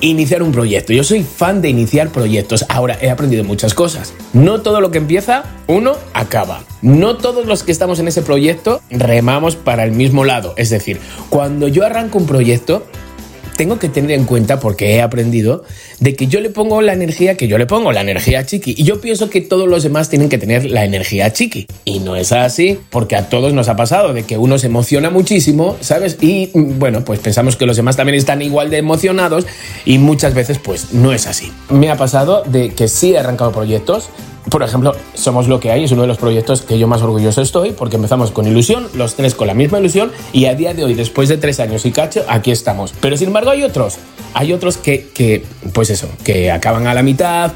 [0.00, 0.92] Iniciar un proyecto.
[0.92, 2.64] Yo soy fan de iniciar proyectos.
[2.68, 4.14] Ahora he aprendido muchas cosas.
[4.32, 6.62] No todo lo que empieza, uno acaba.
[6.82, 10.54] No todos los que estamos en ese proyecto remamos para el mismo lado.
[10.56, 12.86] Es decir, cuando yo arranco un proyecto,
[13.60, 15.64] tengo que tener en cuenta, porque he aprendido,
[15.98, 18.74] de que yo le pongo la energía que yo le pongo, la energía chiqui.
[18.74, 21.66] Y yo pienso que todos los demás tienen que tener la energía chiqui.
[21.84, 25.10] Y no es así, porque a todos nos ha pasado de que uno se emociona
[25.10, 26.16] muchísimo, ¿sabes?
[26.22, 29.46] Y mm, bueno, pues pensamos que los demás también están igual de emocionados
[29.84, 31.52] y muchas veces pues no es así.
[31.68, 34.08] Me ha pasado de que sí he arrancado proyectos,
[34.50, 37.40] por ejemplo, Somos lo que hay es uno de los proyectos que yo más orgulloso
[37.40, 40.84] estoy porque empezamos con ilusión, los tres con la misma ilusión y a día de
[40.84, 42.92] hoy, después de tres años y cacho, aquí estamos.
[43.00, 43.96] Pero sin embargo hay otros,
[44.34, 47.52] hay otros que, pues eso, que acaban a la mitad,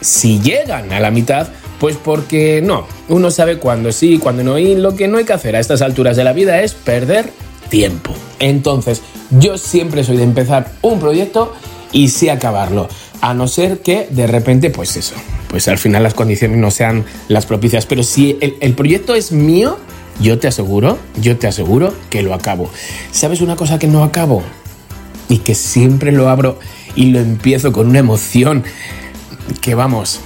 [0.00, 1.48] si llegan a la mitad,
[1.80, 5.32] pues porque no, uno sabe cuándo sí, cuándo no y lo que no hay que
[5.32, 7.30] hacer a estas alturas de la vida es perder
[7.68, 8.12] tiempo.
[8.38, 11.52] Entonces, yo siempre soy de empezar un proyecto
[11.92, 12.88] y sí acabarlo.
[13.20, 15.14] A no ser que de repente, pues eso,
[15.48, 17.86] pues al final las condiciones no sean las propicias.
[17.86, 19.78] Pero si el, proyecto es mío,
[20.20, 22.70] yo te aseguro, yo te aseguro que lo acabo.
[23.10, 24.42] ¿Sabes una cosa que no acabo?
[25.28, 26.58] Y que siempre lo abro
[26.94, 28.64] y lo empiezo con una emoción
[29.60, 30.20] que vamos,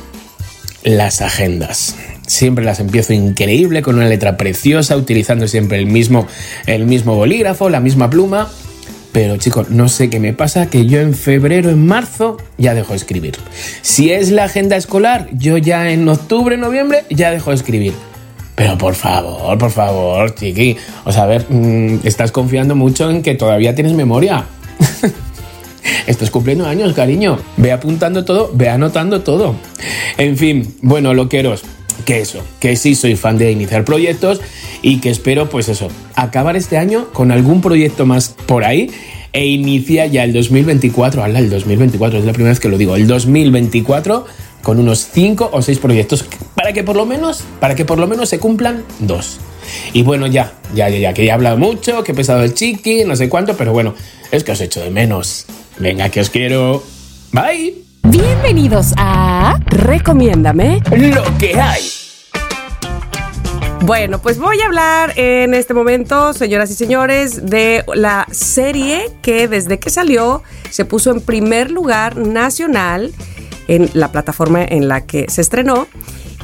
[0.83, 1.97] las agendas.
[2.27, 6.29] Siempre las empiezo increíble, con una letra preciosa, utilizando siempre el mismo,
[6.67, 8.49] el mismo bolígrafo, la misma pluma.
[9.13, 12.91] Pero chicos, no sé qué me pasa, que yo en febrero, en marzo, ya dejo
[12.91, 13.37] de escribir.
[13.83, 17.93] Si es la agenda escolar, yo ya en octubre, noviembre, ya dejo de escribir.
[18.55, 20.77] Pero por favor, por favor, chiqui.
[21.05, 24.45] O sea, a ver, mmm, estás confiando mucho en que todavía tienes memoria.
[26.07, 27.39] Estás cumpliendo años, cariño.
[27.57, 29.55] Ve apuntando todo, ve anotando todo.
[30.19, 31.63] En fin, bueno, loqueros,
[32.01, 34.41] que eso, que sí soy fan de iniciar proyectos
[34.83, 38.91] y que espero, pues eso, acabar este año con algún proyecto más por ahí
[39.33, 42.97] e inicia ya el 2024, hala, el 2024, es la primera vez que lo digo,
[42.97, 44.27] el 2024
[44.63, 46.25] con unos 5 o 6 proyectos
[46.55, 49.39] para que por lo menos, para que por lo menos se cumplan dos.
[49.93, 52.55] Y bueno, ya, ya, ya, ya, que ya he hablado mucho, que he pesado el
[52.55, 53.95] chiqui, no sé cuánto, pero bueno,
[54.31, 55.47] es que os echo de menos.
[55.79, 56.83] Venga, que os quiero.
[57.33, 57.90] Bye.
[58.03, 60.83] Bienvenidos a Recomiéndame.
[60.97, 61.83] Lo que hay.
[63.83, 69.49] Bueno, pues voy a hablar en este momento, señoras y señores, de la serie que
[69.49, 73.13] desde que salió se puso en primer lugar nacional
[73.69, 75.87] en la plataforma en la que se estrenó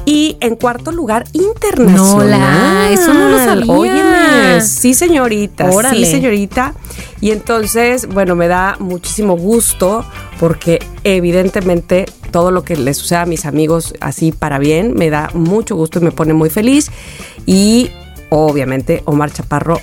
[0.09, 1.95] y en cuarto lugar internacional.
[1.97, 3.65] No, la- eso no lo sabía.
[3.73, 5.97] Óyeme, sí señorita, Órale.
[6.05, 6.73] sí señorita.
[7.19, 10.05] Y entonces, bueno, me da muchísimo gusto
[10.39, 15.29] porque evidentemente todo lo que le suceda a mis amigos así para bien me da
[15.33, 16.89] mucho gusto y me pone muy feliz.
[17.45, 17.91] Y
[18.29, 19.81] obviamente Omar Chaparro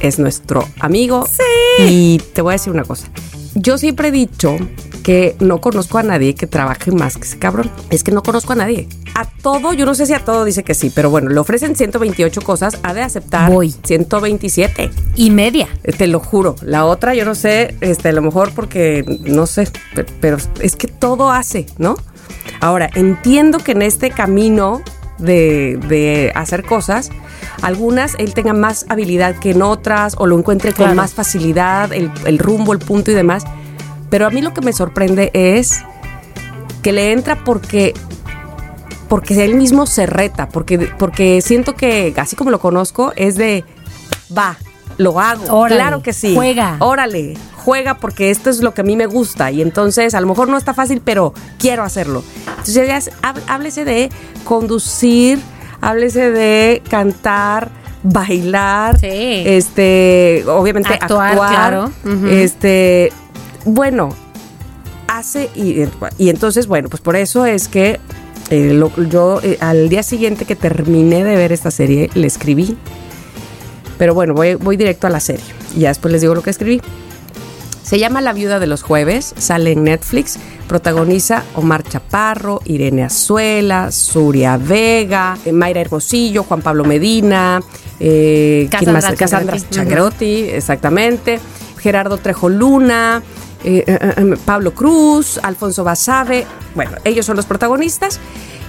[0.00, 1.26] es nuestro amigo.
[1.26, 1.82] Sí.
[1.88, 3.08] Y te voy a decir una cosa.
[3.54, 4.56] Yo siempre he dicho
[5.04, 7.70] que no conozco a nadie que trabaje más que ese cabrón.
[7.90, 8.88] Es que no conozco a nadie.
[9.14, 11.76] A todo, yo no sé si a todo dice que sí, pero bueno, le ofrecen
[11.76, 13.72] 128 cosas, ha de aceptar Voy.
[13.84, 14.90] 127.
[15.16, 15.68] y media.
[15.84, 16.56] Eh, Te lo juro.
[16.62, 20.74] La otra, yo no sé, este, a lo mejor porque, no sé, pe- pero es
[20.74, 21.96] que todo hace, ¿no?
[22.60, 24.80] Ahora, entiendo que en este camino
[25.18, 27.10] de, de hacer cosas,
[27.62, 30.94] algunas él tenga más habilidad que en otras o lo encuentre con Claro.
[30.94, 33.44] más facilidad, el, el rumbo, el punto y demás.
[34.14, 35.82] Pero a mí lo que me sorprende es
[36.82, 37.94] que le entra porque
[39.08, 43.64] porque él mismo se reta, porque, porque siento que, así como lo conozco, es de,
[44.30, 44.56] va,
[44.98, 45.52] lo hago.
[45.52, 46.32] Órale, claro que sí.
[46.32, 46.76] juega.
[46.78, 49.50] Órale, juega porque esto es lo que a mí me gusta.
[49.50, 52.22] Y entonces, a lo mejor no está fácil, pero quiero hacerlo.
[52.50, 53.10] Entonces,
[53.48, 54.10] háblese de
[54.44, 55.40] conducir,
[55.80, 57.68] háblese de cantar,
[58.04, 59.08] bailar, Sí.
[59.10, 61.90] este, obviamente Actuar, actuar, claro.
[62.30, 63.12] Este,
[63.64, 64.10] bueno,
[65.08, 65.84] hace y,
[66.18, 68.00] y entonces, bueno, pues por eso es que
[68.50, 72.76] eh, lo- yo eh, al día siguiente que terminé de ver esta serie le escribí.
[73.98, 75.44] Pero bueno, voy, voy directo a la serie.
[75.76, 76.80] Y ya después les digo lo que escribí.
[77.82, 83.92] Se llama La Viuda de los Jueves, sale en Netflix, protagoniza Omar Chaparro, Irene Azuela,
[83.92, 87.60] Suria Vega, eh, Mayra Hermosillo, Juan Pablo Medina,
[88.00, 89.64] eh, Chagrotti.
[89.70, 91.38] Chagrotti, exactamente,
[91.78, 93.22] Gerardo Trejo Luna,
[93.64, 98.20] eh, eh, eh, Pablo Cruz, Alfonso Basabe, bueno, ellos son los protagonistas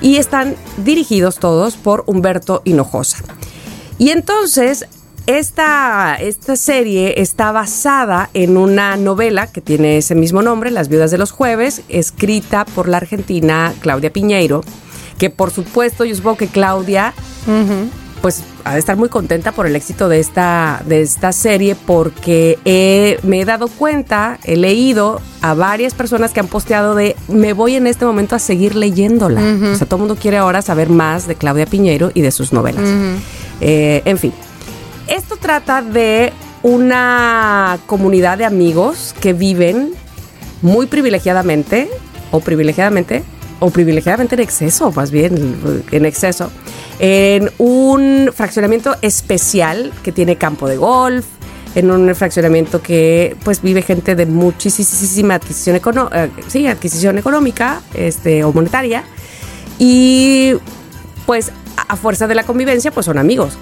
[0.01, 3.17] y están dirigidos todos por Humberto Hinojosa.
[3.97, 4.87] Y entonces,
[5.27, 11.11] esta, esta serie está basada en una novela que tiene ese mismo nombre, Las Viudas
[11.11, 14.63] de los Jueves, escrita por la argentina Claudia Piñeiro,
[15.17, 17.13] que por supuesto yo supongo que Claudia
[18.21, 22.57] pues ha de estar muy contenta por el éxito de esta, de esta serie porque
[22.65, 27.53] he- me he dado cuenta, he leído a varias personas que han posteado de me
[27.53, 29.41] voy en este momento a seguir leyéndola.
[29.73, 32.51] O sea, todo el mundo quiere ahora saber más de Claudia Piñeiro y de sus
[32.53, 32.83] novelas.
[33.61, 34.33] Eh, en fin,
[35.07, 36.33] esto trata de
[36.89, 39.91] una comunidad de amigos que viven
[40.61, 41.89] muy privilegiadamente
[42.31, 43.23] o privilegiadamente
[43.59, 46.51] o privilegiadamente en exceso, más bien en exceso,
[46.99, 51.25] en un fraccionamiento especial que tiene campo de golf,
[51.75, 57.81] en un fraccionamiento que pues vive gente de muchísima adquisición, econo- eh, sí, adquisición económica
[57.93, 59.03] este, o monetaria
[59.77, 60.53] y
[61.25, 61.51] pues
[61.87, 63.57] a fuerza de la convivencia pues son amigos.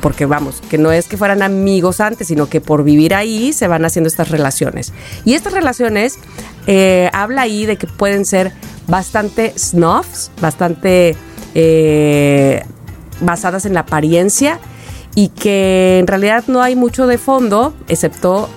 [0.00, 3.68] Porque vamos, que no es que fueran amigos antes, sino que por vivir ahí se
[3.68, 4.92] van haciendo estas relaciones.
[5.24, 6.18] Y estas relaciones
[6.66, 8.52] eh, habla ahí de que pueden ser
[8.88, 11.16] bastante snuffs, bastante
[11.54, 12.64] eh,
[13.20, 14.58] basadas en la apariencia
[15.14, 18.48] y que en realidad no hay mucho de fondo, excepto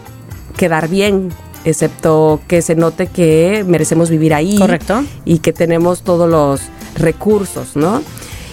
[0.57, 1.29] quedar bien,
[1.63, 4.57] excepto que se note que merecemos vivir ahí.
[4.57, 5.03] Correcto.
[5.25, 6.61] Y que tenemos todos los
[6.95, 8.01] recursos, ¿no?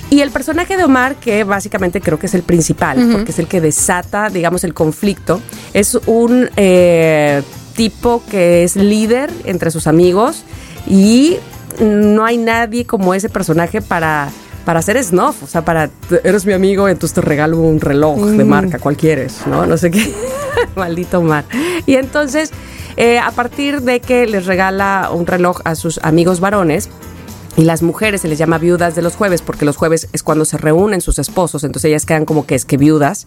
[0.09, 3.49] Y el personaje de Omar, que básicamente creo que es el principal, porque es el
[3.49, 5.41] que desata, digamos, el conflicto,
[5.73, 7.43] es un eh,
[7.75, 10.45] tipo que es líder entre sus amigos
[10.87, 11.39] y
[11.81, 14.31] no hay nadie como ese personaje para
[14.65, 15.91] para hacer snuff, o sea, para
[16.25, 19.65] eres mi amigo, entonces te regalo un reloj de marca, cual quieres, ¿no?
[19.65, 20.13] No sé qué,
[20.75, 21.45] maldito Omar.
[21.87, 22.51] Y entonces,
[22.97, 26.91] eh, a partir de que les regala un reloj a sus amigos varones,
[27.65, 30.59] las mujeres se les llama viudas de los jueves porque los jueves es cuando se
[30.59, 33.27] reúnen sus esposos, entonces ellas quedan como que es que viudas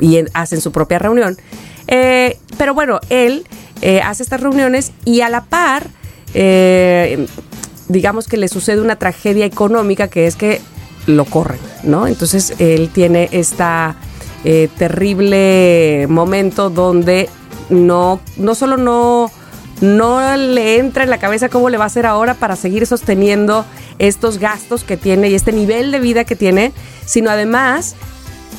[0.00, 1.36] y en- hacen su propia reunión.
[1.86, 3.46] Eh, pero bueno, él
[3.80, 5.86] eh, hace estas reuniones y a la par,
[6.34, 7.26] eh,
[7.88, 10.60] digamos que le sucede una tragedia económica que es que
[11.06, 12.06] lo corren, ¿no?
[12.06, 13.96] Entonces él tiene esta
[14.78, 17.28] terrible momento donde
[17.68, 19.30] no, no solo no
[19.80, 23.64] no le entra en la cabeza cómo le va a hacer ahora para seguir sosteniendo
[23.98, 26.72] estos gastos que tiene y este nivel de vida que tiene,
[27.06, 27.96] sino además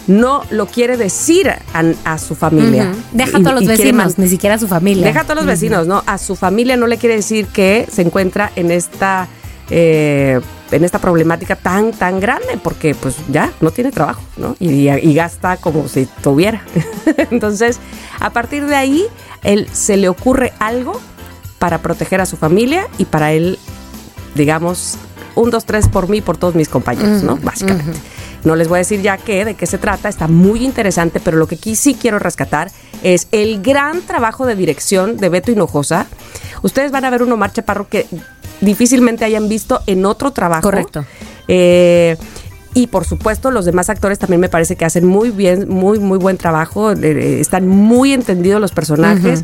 [0.08, 1.60] no lo quiere decir a,
[2.06, 2.92] a su familia.
[3.12, 5.06] Deja a todos los vecinos, ni siquiera a su familia.
[5.06, 6.04] Deja a todos los vecinos, ¿no?
[6.06, 9.28] A su familia no le quiere decir que se encuentra en esta
[9.70, 10.42] eh,
[10.72, 14.56] en esta problemática tan tan grande porque pues ya no tiene trabajo, ¿no?
[14.60, 16.64] Y, y gasta como si tuviera.
[17.32, 17.80] Entonces,
[18.20, 19.06] a partir de ahí,
[19.44, 21.00] él se le ocurre algo
[21.62, 23.60] para proteger a su familia y para él,
[24.34, 24.98] digamos,
[25.36, 27.38] un, dos, tres por mí, por todos mis compañeros, ¿no?
[27.38, 28.00] Básicamente.
[28.44, 31.38] No les voy a decir ya qué, de qué se trata, está muy interesante, pero
[31.38, 32.72] lo que aquí sí quiero rescatar
[33.04, 36.08] es el gran trabajo de dirección de Beto Hinojosa.
[36.64, 38.08] Ustedes van a ver un Omar Chaparro que
[38.60, 40.64] difícilmente hayan visto en otro trabajo.
[40.64, 41.06] Correcto.
[41.48, 42.18] Eh,
[42.74, 46.18] y por supuesto, los demás actores también me parece que hacen muy bien, muy, muy
[46.18, 46.92] buen trabajo.
[46.92, 49.44] eh, están muy entendidos los personajes.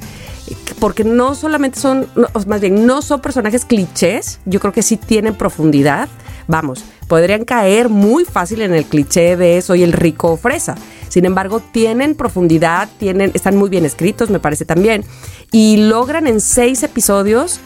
[0.79, 4.95] Porque no solamente son, no, más bien, no son personajes clichés, yo creo que sí
[4.95, 6.07] tienen profundidad.
[6.47, 10.75] Vamos, podrían caer muy fácil en el cliché de soy el rico fresa.
[11.09, 15.03] Sin embargo, tienen profundidad, tienen, están muy bien escritos, me parece también.
[15.51, 17.59] Y logran en seis episodios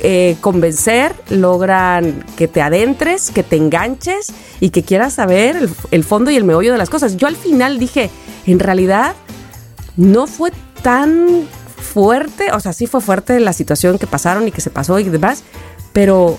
[0.00, 6.04] eh, convencer, logran que te adentres, que te enganches y que quieras saber el, el
[6.04, 7.16] fondo y el meollo de las cosas.
[7.16, 8.10] Yo al final dije,
[8.46, 9.14] en realidad
[9.96, 11.46] no fue tan
[11.78, 15.04] fuerte, o sea, sí fue fuerte la situación que pasaron y que se pasó y
[15.04, 15.42] demás,
[15.92, 16.38] pero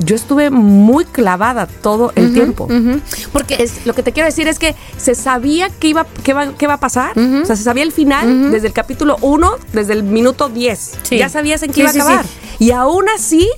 [0.00, 2.64] yo estuve muy clavada todo el tiempo.
[2.64, 3.00] Ujú.
[3.32, 6.52] Porque Es, lo que te quiero decir es que se sabía que iba, que va,
[6.52, 7.18] que va a pasar.
[7.18, 10.98] O sea, se sabía el final desde el capítulo 1, desde el minuto 10.
[11.02, 11.18] Sí.
[11.18, 12.47] Ya sabías en qué Sí, iba a sí, sí.
[12.58, 13.48] Y aún así,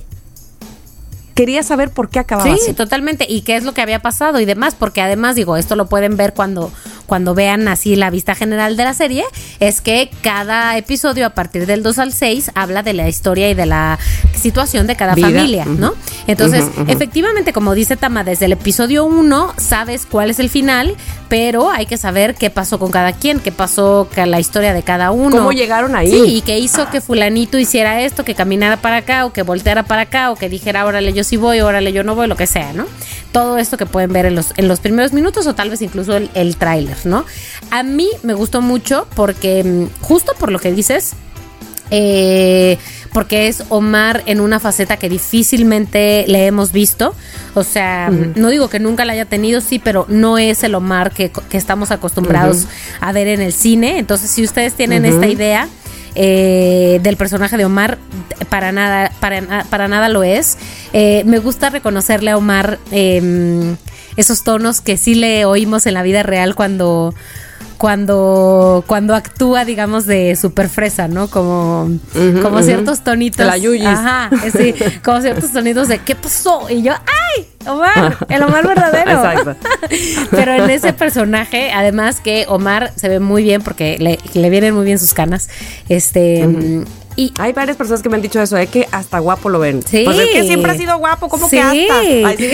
[1.35, 2.73] quería saber por qué acababa Sí, así.
[2.73, 3.25] totalmente.
[3.27, 6.17] Y qué es lo que había pasado y demás, porque además, digo, esto lo pueden
[6.17, 6.71] ver cuando,
[7.11, 9.25] cuando vean así la vista general de la serie,
[9.59, 13.53] es que cada episodio a partir del 2 al 6 habla de la historia y
[13.53, 13.99] de la
[14.33, 15.27] situación de cada Vida.
[15.27, 15.65] familia.
[15.65, 15.93] ¿no?
[16.27, 20.95] Entonces, efectivamente, como dice Tama, desde el episodio 1 sabes cuál es el final,
[21.27, 24.83] pero hay que saber qué pasó con cada quien, qué pasó con la historia de
[24.83, 25.35] cada uno.
[25.35, 26.11] ¿Cómo llegaron ahí?
[26.11, 29.83] Sí, y que hizo que fulanito hiciera esto, que caminara para acá, o que volteara
[29.83, 32.47] para acá, o que dijera, órale, yo sí voy, órale, yo no voy, lo que
[32.47, 32.85] sea, ¿no?
[33.33, 36.15] Todo esto que pueden ver en los, en los primeros minutos o tal vez incluso
[36.15, 37.25] el, el tráiler, ¿no?
[37.69, 41.13] A mí me gustó mucho porque, mm, justo por lo que dices,
[41.91, 42.77] eh,
[43.11, 47.13] porque es Omar en una faceta que difícilmente le hemos visto.
[47.53, 51.11] O sea, no digo que nunca la haya tenido, sí, pero no es el Omar
[51.11, 52.67] que, que estamos acostumbrados
[53.01, 53.99] a ver en el cine.
[53.99, 55.67] Entonces, si ustedes tienen esta idea
[56.15, 57.97] eh, del personaje de Omar,
[58.49, 60.57] para nada, para, para nada lo es.
[60.93, 63.75] Eh, me gusta reconocerle a Omar eh,
[64.21, 67.13] esos tonos que sí le oímos en la vida real cuando
[67.81, 71.89] cuando cuando actúa digamos de super fresa no como
[72.43, 73.43] como ciertos tonitos.
[73.43, 73.87] La Yuyis.
[73.87, 79.11] ajá sí como ciertos tonitos de qué pasó y yo ay Omar el Omar verdadero
[79.11, 79.55] Exacto.
[80.31, 84.75] pero en ese personaje además que Omar se ve muy bien porque le, le vienen
[84.75, 85.49] muy bien sus canas
[85.89, 86.85] este
[87.15, 88.67] Y Hay varias personas que me han dicho eso, ¿eh?
[88.67, 89.81] Que hasta guapo lo ven.
[89.83, 90.03] Sí.
[90.05, 91.57] Pues es que siempre ha sido guapo, como sí.
[91.57, 91.99] que hasta.
[91.99, 92.49] Ay, sí.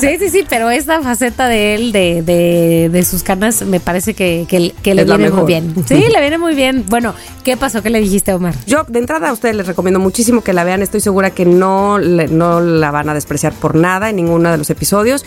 [0.00, 4.14] sí, sí, sí, pero esta faceta de él, de, de, de sus canas, me parece
[4.14, 5.74] que, que, que le Es viene muy bien.
[5.86, 6.84] Sí, le viene muy bien.
[6.88, 7.82] Bueno, ¿qué pasó?
[7.82, 8.54] ¿Qué le dijiste a Omar?
[8.66, 10.82] Yo, de entrada, a ustedes les recomiendo muchísimo que la vean.
[10.82, 14.58] Estoy segura que no, le- no la van a despreciar por nada en ninguno de
[14.58, 15.24] los episodios.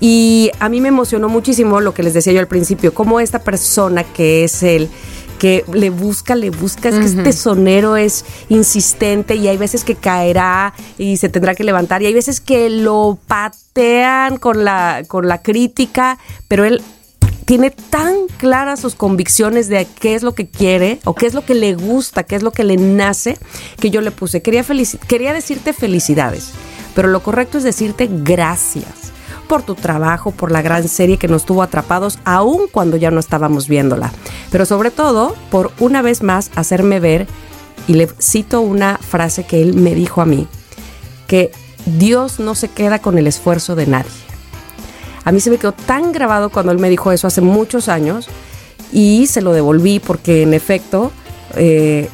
[0.00, 3.40] Y a mí me emocionó muchísimo lo que les decía yo al principio, cómo esta
[3.40, 4.88] persona que es él,
[5.38, 9.94] que le busca, le busca, es que este sonero es insistente y hay veces que
[9.94, 15.28] caerá y se tendrá que levantar y hay veces que lo patean con la, con
[15.28, 16.18] la crítica,
[16.48, 16.82] pero él
[17.44, 21.46] tiene tan claras sus convicciones de qué es lo que quiere o qué es lo
[21.46, 23.38] que le gusta, qué es lo que le nace,
[23.80, 24.42] que yo le puse.
[24.42, 24.64] Quería,
[25.06, 26.50] quería decirte felicidades,
[26.94, 29.07] pero lo correcto es decirte gracias
[29.48, 33.18] por tu trabajo, por la gran serie que nos tuvo atrapados, aun cuando ya no
[33.18, 34.12] estábamos viéndola.
[34.50, 37.26] Pero sobre todo, por una vez más hacerme ver,
[37.88, 40.46] y le cito una frase que él me dijo a mí,
[41.26, 41.50] que
[41.86, 44.10] Dios no se queda con el esfuerzo de nadie.
[45.24, 48.28] A mí se me quedó tan grabado cuando él me dijo eso hace muchos años
[48.92, 51.12] y se lo devolví porque en efecto
[51.56, 52.08] eh,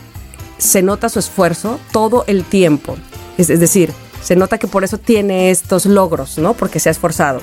[0.58, 2.96] se nota su esfuerzo todo el tiempo.
[3.38, 3.92] Es decir,
[4.24, 6.54] se nota que por eso tiene estos logros, ¿no?
[6.54, 7.40] Porque se ha esforzado.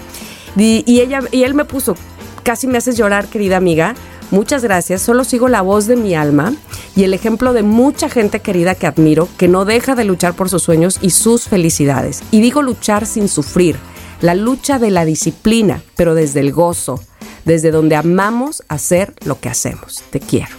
[0.58, 1.96] Y, y ella, y él me puso,
[2.44, 3.96] casi me haces llorar, querida amiga.
[4.32, 6.54] Muchas gracias, solo sigo la voz de mi alma
[6.96, 10.50] y el ejemplo de mucha gente querida que admiro, que no deja de luchar por
[10.50, 12.24] sus sueños y sus felicidades.
[12.32, 13.76] Y digo luchar sin sufrir,
[14.22, 17.00] la lucha de la disciplina, pero desde el gozo,
[17.44, 20.02] desde donde amamos hacer lo que hacemos.
[20.12, 20.56] Te quiero.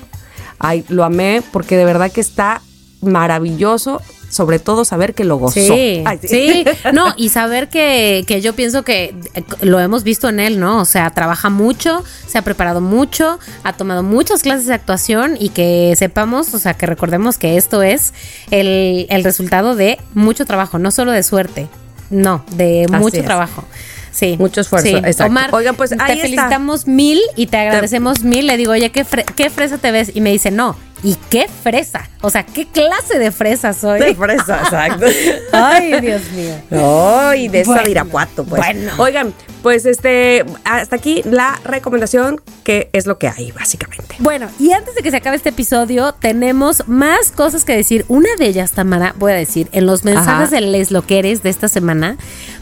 [0.58, 2.60] Ay, lo amé porque de verdad que está
[3.00, 4.00] maravilloso,
[4.32, 5.60] sobre todo saber que lo gozó.
[5.60, 6.64] Sí, Ay, sí,
[6.94, 10.80] no, y saber que, que yo pienso que eh, lo hemos visto en él, ¿no?
[10.80, 15.50] O sea, trabaja mucho, se ha preparado mucho, ha tomado muchas clases de actuación y
[15.50, 18.14] que sepamos, o sea, que recordemos que esto es
[18.50, 21.68] el, el resultado de mucho trabajo, no solo de suerte,
[22.08, 23.24] no, de Así mucho es.
[23.26, 23.64] trabajo.
[24.12, 24.36] Sí.
[24.38, 24.94] Mucho esfuerzo, Sí.
[24.96, 25.24] exacto.
[25.26, 26.22] Omar, Oigan, pues, te ahí está.
[26.22, 28.46] felicitamos mil y te agradecemos mil.
[28.46, 30.10] Le digo, oye, ¿qué, fre- ¿qué fresa te ves?
[30.14, 32.09] Y me dice, no, ¿y qué fresa?
[32.20, 34.00] O sea, ¿qué clase de fresa soy?
[34.00, 35.07] De fresa, exacto.
[35.53, 36.55] Ay, Dios mío.
[36.70, 38.62] Ay, de esa Bueno, de Irapuato, pues.
[38.62, 38.92] bueno.
[38.98, 44.14] Oigan, pues este, hasta aquí la recomendación que es lo que hay, básicamente.
[44.20, 48.05] Bueno, y antes de que se acabe este episodio, tenemos más cosas que decir.
[48.09, 50.57] Una de ellas, Tamara, voy a decir, en los mensajes Ajá.
[50.57, 52.16] de Les Loqueres de esta semana,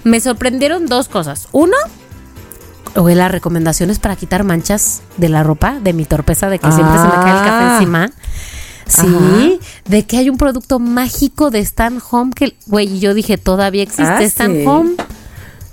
[0.04, 1.48] me sorprendieron dos cosas.
[1.52, 1.76] Uno,
[2.96, 6.96] oye, las recomendaciones para quitar manchas de la ropa, de mi torpeza, de que siempre
[6.98, 7.72] se me cae el café Ah.
[7.78, 8.10] encima.
[8.86, 9.66] Sí, Ajá.
[9.84, 14.04] de que hay un producto mágico de Stan Home que, güey, yo dije, todavía existe
[14.12, 14.64] Ah, Stan sí.
[14.66, 14.96] Home.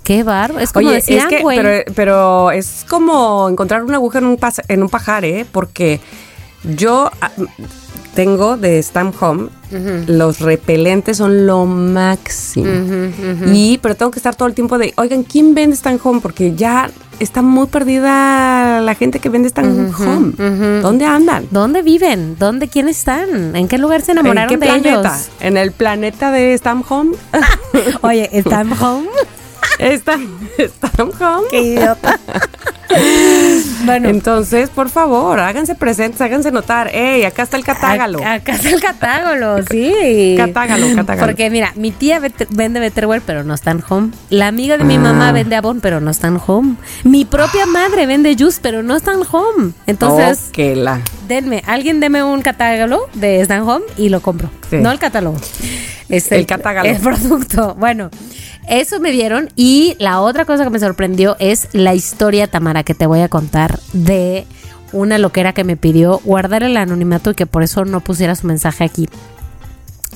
[0.03, 0.59] Qué barro.
[0.59, 1.57] Es como Oye, decían, es que, güey.
[1.57, 5.45] pero, pero es como encontrar una aguja en un, pas- en un pajar, ¿eh?
[5.51, 5.99] Porque
[6.63, 7.31] yo ah,
[8.17, 9.49] tengo de Stamp Home,
[10.07, 12.65] los repelentes son lo máximo.
[13.53, 16.19] Y, pero tengo que estar todo el tiempo de, oigan, ¿quién vende Stamp Home?
[16.19, 16.89] Porque ya
[17.19, 20.33] está muy perdida la gente que vende Stamp Home.
[20.81, 21.47] ¿Dónde andan?
[21.51, 22.37] ¿Dónde viven?
[22.39, 22.67] ¿Dónde?
[22.69, 23.55] ¿Quiénes están?
[23.55, 24.99] ¿En qué lugar se ¿En enamoraron qué de planeta?
[25.15, 25.29] ellos?
[25.39, 27.15] ¿En el planeta de Stamp Home?
[28.01, 29.09] Oye, ¿están home?
[29.99, 31.47] Stamp Home.
[31.51, 32.19] Qué idiota.
[33.85, 36.89] Bueno, Entonces, por favor, háganse presentes, háganse notar.
[36.93, 38.23] ¡Ey, acá está el catágalo!
[38.23, 40.35] a- acá está el catágalo, sí.
[40.37, 41.27] Catágalo, catágalo.
[41.27, 42.19] Porque mira, mi tía
[42.49, 44.11] vende Betterware, pero no está en home.
[44.29, 46.75] La amiga de mi mamá vende Avon, pero no está en home.
[47.03, 49.73] Mi propia madre vende Juice, pero no está en home.
[49.85, 54.49] Entonces, Oh, denme, alguien deme un catálogo de Stan Home y lo compro.
[54.69, 54.77] Sí.
[54.77, 55.37] No el catálogo.
[56.09, 56.85] Es El catálogo.
[56.87, 57.75] El producto.
[57.77, 58.09] Bueno,
[58.67, 59.49] eso me dieron.
[59.55, 63.29] Y la otra cosa que me sorprendió es la historia, Tamara, que te voy a
[63.29, 64.45] contar de
[64.93, 68.47] una loquera que me pidió guardar el anonimato y que por eso no pusiera su
[68.47, 69.09] mensaje aquí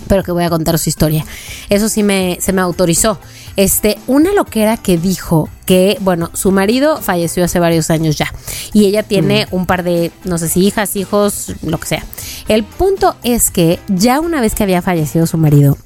[0.08, 1.26] pero que voy a contar su historia.
[1.70, 3.18] Eso sí me, se me autorizó.
[3.56, 8.34] Este, una loquera que dijo que, bueno, su marido falleció hace varios años ya.
[8.74, 12.06] Y ella tiene un par de, no sé si hijas, hijos, lo que sea.
[12.50, 15.78] El punto es que ya una vez que había fallecido su marido,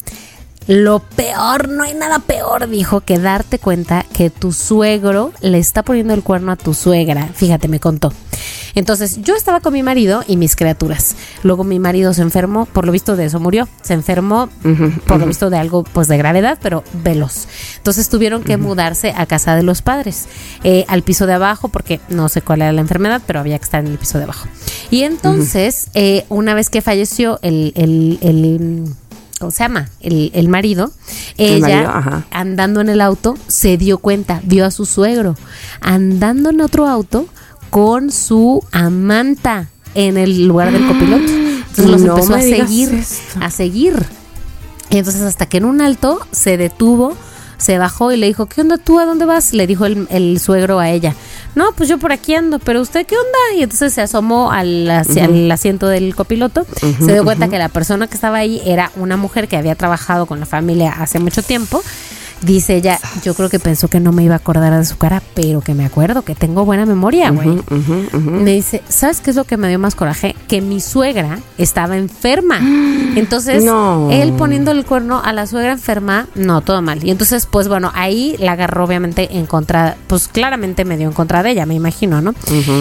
[0.68, 5.84] lo peor, no hay nada peor, dijo, que darte cuenta que tu suegro le está
[5.84, 7.30] poniendo el cuerno a tu suegra.
[7.36, 8.12] Fíjate, me contó.
[8.74, 11.16] Entonces, yo estaba con mi marido y mis criaturas.
[11.44, 13.70] Luego mi marido se enfermó, por lo visto de eso murió.
[13.82, 14.50] Se enfermó,
[15.08, 17.48] por lo visto de algo pues de gravedad, pero veloz.
[17.78, 20.26] Entonces tuvieron que mudarse a casa de los padres,
[20.66, 23.64] eh, al piso de abajo, porque no sé cuál era la enfermedad, pero había que
[23.64, 24.48] estar en el piso de abajo.
[24.92, 28.86] Y entonces, eh, una vez que falleció el, el- el
[29.40, 29.90] ¿cómo se llama?
[30.00, 30.92] El, el marido,
[31.38, 35.36] El ella marido, andando en el auto se dio cuenta, vio a su suegro
[35.82, 37.28] andando en otro auto
[37.70, 41.32] con su amanta en el lugar del copiloto.
[41.32, 43.40] Entonces los No empezó a seguir, esto.
[43.42, 44.06] a seguir.
[44.90, 47.16] Entonces hasta que en un alto se detuvo,
[47.58, 49.00] se bajó y le dijo, ¿qué onda tú?
[49.00, 49.54] ¿A dónde vas?
[49.54, 51.16] Le dijo el, el suegro a ella.
[51.56, 53.58] No, pues yo por aquí ando, pero usted qué onda?
[53.58, 56.66] Y entonces se asomó al, hacia el asiento del copiloto,
[57.00, 60.26] se dio cuenta que la persona que estaba ahí era una mujer que había trabajado
[60.26, 61.82] con la familia hace mucho tiempo.
[62.46, 65.22] Dice ella, yo creo que pensó que no me iba a acordar de su cara,
[65.34, 67.60] pero que me acuerdo, que tengo buena memoria, güey.
[68.24, 70.36] Me dice, ¿sabes qué es lo que me dio más coraje?
[70.48, 72.60] Que mi suegra estaba enferma.
[73.16, 74.10] Entonces, No.
[74.12, 77.04] él poniendo el cuerno a la suegra enferma, no, todo mal.
[77.04, 81.14] Y entonces, pues bueno, ahí la agarró obviamente en contra, pues claramente me dio en
[81.14, 82.34] contra de ella, me imagino, ¿no?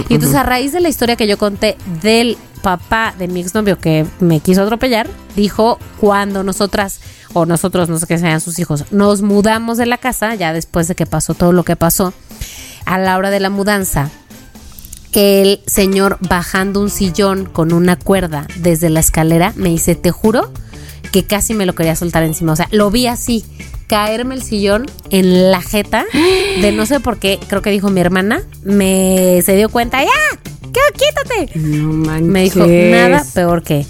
[0.09, 3.79] y entonces a raíz de la historia que yo conté del papá de mi exnovio
[3.79, 5.07] que me quiso atropellar,
[5.37, 6.99] dijo cuando nosotras,
[7.35, 10.89] o nosotros, no sé qué sean sus hijos, nos mudamos de la casa, ya después
[10.89, 12.15] de que pasó todo lo que pasó,
[12.87, 14.11] a la hora de la mudanza,
[15.13, 20.51] el señor bajando un sillón con una cuerda desde la escalera, me dice, te juro
[21.13, 22.55] que casi me lo quería soltar encima.
[22.55, 23.45] O sea, lo vi así,
[23.89, 26.07] caerme el sillón en la jeta,
[26.63, 30.11] de no sé por qué, creo que dijo mi hermana, me se dio cuenta, ya,
[30.75, 30.81] ¿qué?
[30.93, 31.59] quítate.
[31.59, 32.29] No manches.
[32.29, 33.87] Me dijo, nada peor que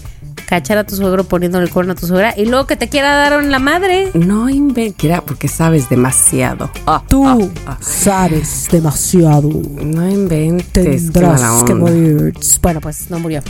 [0.47, 3.17] cachar a tu suegro poniéndole el cuerno a tu suegra y luego que te quiera
[3.17, 4.11] dar en la madre.
[4.15, 6.71] No inventes, porque sabes demasiado.
[6.87, 7.79] Ah, Tú ah, ah.
[7.81, 9.49] sabes demasiado.
[9.49, 11.13] No inventes.
[11.13, 12.35] Tendrás que morir.
[12.63, 13.43] Bueno, pues no murió.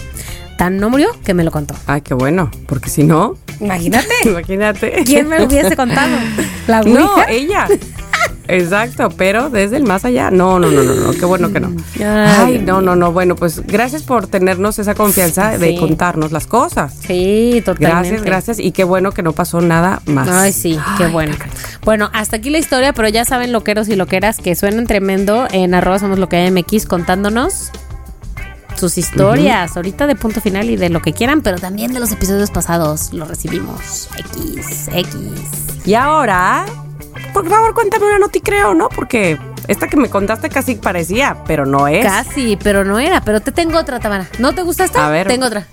[0.57, 1.75] Tan no murió que me lo contó.
[1.87, 4.09] Ay, qué bueno, porque si no, Imagínate.
[4.25, 5.05] imagínate.
[5.05, 6.17] ¿Quién me lo hubiese contado?
[6.67, 7.67] ¿La No, ella.
[8.49, 10.31] Exacto, pero desde el más allá.
[10.31, 11.75] No, no, no, no, no, qué bueno que no.
[11.99, 13.13] Ay, Ay, no, no, no.
[13.13, 16.95] Bueno, pues gracias por tenernos esa confianza de contarnos las cosas.
[17.07, 17.87] Sí, totalmente.
[17.87, 18.59] Gracias, gracias.
[18.59, 20.29] Y qué bueno que no pasó nada más.
[20.29, 21.35] Ay, sí, qué Ay, bueno.
[21.85, 25.75] Bueno, hasta aquí la historia, pero ya saben, loqueros y loqueras, que suenan tremendo en
[25.75, 27.71] arroba somos lo que hay MX contándonos
[28.77, 32.13] sus historias, ahorita de punto final y de lo que quieran, pero también de los
[32.13, 34.09] episodios pasados lo recibimos.
[34.19, 35.87] X, X.
[35.87, 36.67] Y ahora,
[37.33, 38.89] por favor, cuéntame una noti creo, ¿no?
[38.89, 42.05] Porque esta que me contaste casi parecía, pero no es.
[42.05, 44.29] Casi, pero no era, pero te tengo otra, Tamara.
[44.39, 45.07] ¿No te gusta esta?
[45.07, 45.27] A ver.
[45.29, 45.67] Tengo otra.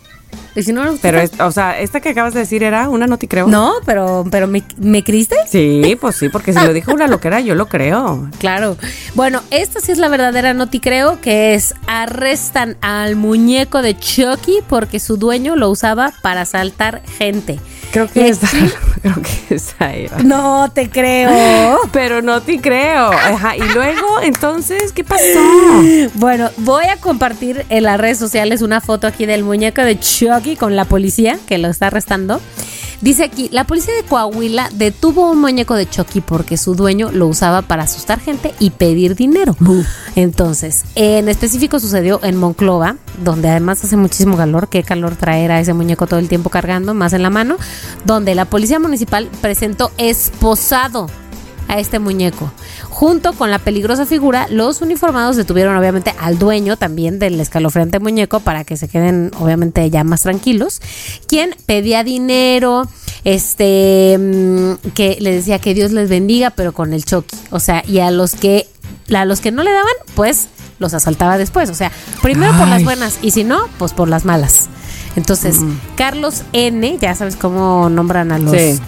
[0.54, 1.36] ¿Y si no gusta Pero, esta?
[1.36, 3.48] es- o sea, esta que acabas de decir era una noti creo.
[3.48, 5.38] No, pero, pero ¿me, ¿me creíste?
[5.48, 8.28] Sí, pues sí, porque si lo dijo una loquera, yo lo creo.
[8.40, 8.76] Claro.
[9.16, 14.60] Bueno, esta sí es la verdadera noti creo, que es arrestan al muñeco de Chucky
[14.68, 17.60] porque su dueño lo usaba para asaltar gente.
[17.92, 18.48] Creo que esa,
[19.02, 20.18] creo que esa era.
[20.24, 21.80] No te creo.
[21.92, 23.12] Pero no te creo.
[23.12, 25.24] Ajá, y luego, entonces, ¿qué pasó?
[26.16, 30.56] Bueno, voy a compartir en las redes sociales una foto aquí del muñeco de Chucky
[30.56, 32.40] con la policía que lo está arrestando.
[33.02, 37.26] Dice aquí, la policía de Coahuila detuvo un muñeco de Chucky porque su dueño lo
[37.26, 39.56] usaba para asustar gente y pedir dinero.
[40.16, 44.70] Entonces, en específico sucedió en Monclova, donde además hace muchísimo calor.
[44.70, 47.58] Qué calor traer a ese muñeco todo el tiempo cargando, más en la mano,
[48.06, 51.08] donde la policía municipal presentó esposado
[51.68, 52.52] a este muñeco.
[53.02, 58.42] Junto con la peligrosa figura, los uniformados detuvieron obviamente al dueño también del escalofriante muñeco
[58.42, 60.80] para que se queden obviamente ya más tranquilos,
[61.26, 62.88] quien pedía dinero,
[63.24, 67.36] este, mm, que le decía que Dios les bendiga, pero con el choque.
[67.50, 68.68] O sea, y a los que,
[69.12, 71.72] a los que no le daban, pues los asaltaba después.
[71.72, 71.92] O sea,
[72.22, 74.70] primero por las buenas y si no, pues por las malas.
[75.16, 75.56] Entonces,
[75.96, 78.80] Carlos N, ya sabes cómo nombran a los Sí.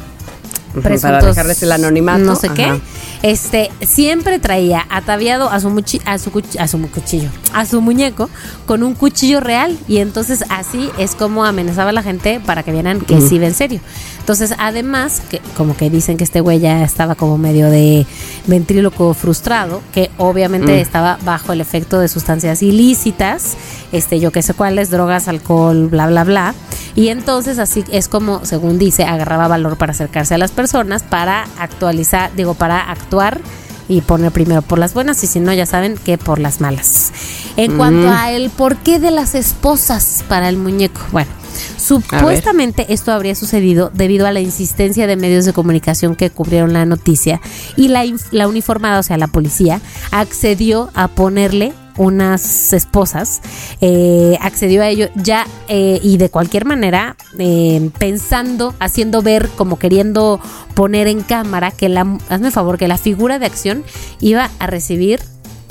[0.81, 2.19] Para dejarles el anonimato.
[2.23, 2.81] no sé qué.
[3.21, 8.29] Este siempre traía ataviado a su muchi- a su a su cuchillo a su muñeco
[8.65, 9.77] con un cuchillo real.
[9.87, 13.45] Y entonces así es como amenazaba a la gente para que vieran que sí iba
[13.45, 13.79] en serio
[14.23, 18.05] entonces además que como que dicen que este güey ya estaba como medio de
[18.47, 23.57] ventríloco frustrado que obviamente estaba bajo el efecto de sustancias ilícitas
[23.91, 26.55] este yo qué sé cuáles drogas alcohol bla bla bla.
[26.95, 31.45] Y entonces así es como, según dice, agarraba valor para acercarse a las personas, para
[31.57, 33.41] actualizar, digo, para actuar
[33.87, 37.11] y poner primero por las buenas y si no, ya saben que por las malas.
[37.57, 41.31] En cuanto a el porqué de las esposas para el muñeco, bueno.
[41.77, 46.85] Supuestamente esto habría sucedido debido a la insistencia de medios de comunicación que cubrieron la
[46.85, 47.41] noticia
[47.75, 49.81] y la, la uniformada, o sea, la policía,
[50.11, 53.41] accedió a ponerle unas esposas,
[53.81, 59.77] eh, accedió a ello ya eh, y de cualquier manera eh, pensando, haciendo ver, como
[59.77, 60.39] queriendo
[60.73, 63.83] poner en cámara que la, hazme favor, que la figura de acción
[64.19, 65.19] iba a recibir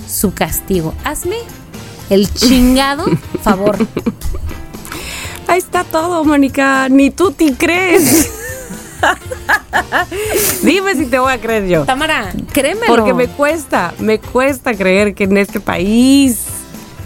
[0.08, 0.94] su castigo.
[1.04, 1.36] Hazme
[2.10, 3.04] el chingado
[3.42, 3.78] favor.
[5.48, 6.88] Ahí está todo, Mónica.
[6.88, 8.30] Ni tú te crees.
[10.62, 11.84] Dime si te voy a creer yo.
[11.84, 12.86] Tamara, créemelo.
[12.86, 16.46] Porque me cuesta, me cuesta creer que en este país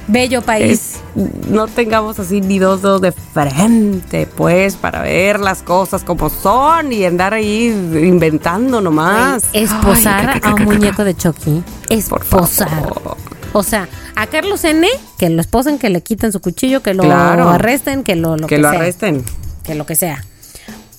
[0.08, 0.70] Bello país.
[1.16, 1.20] es
[1.50, 6.92] no tengamos así ni dos dedos de frente, pues, para ver las cosas como son
[6.92, 9.44] y andar ahí inventando nomás.
[9.52, 11.62] Esposar Ay, a un muñeco de Chucky.
[11.88, 12.82] Esposar.
[13.52, 14.86] O sea, a Carlos N,
[15.18, 17.48] que lo esposen, que le quiten su cuchillo, que lo Claro.
[17.48, 18.78] arresten, que lo, lo que que, lo sea.
[18.78, 19.24] arresten.
[19.64, 20.22] Que lo que sea.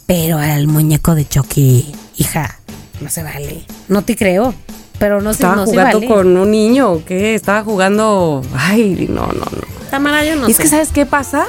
[0.07, 2.59] Pero al muñeco de Chucky, hija,
[3.01, 3.65] no se vale.
[3.89, 4.53] No te creo.
[4.99, 6.07] Pero no, se, Estaba no se jugando vale.
[6.07, 7.35] con un niño, ¿o ¿qué?
[7.35, 8.41] Estaba jugando.
[8.55, 9.89] Ay, no, no, no.
[9.91, 10.63] Tamara, yo no Y es sé.
[10.63, 11.45] que, ¿sabes qué pasa?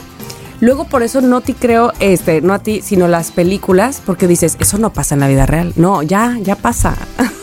[0.61, 4.57] Luego por eso no te creo, este, no a ti, sino las películas, porque dices,
[4.59, 5.73] eso no pasa en la vida real.
[5.77, 6.97] No, ya, ya pasa.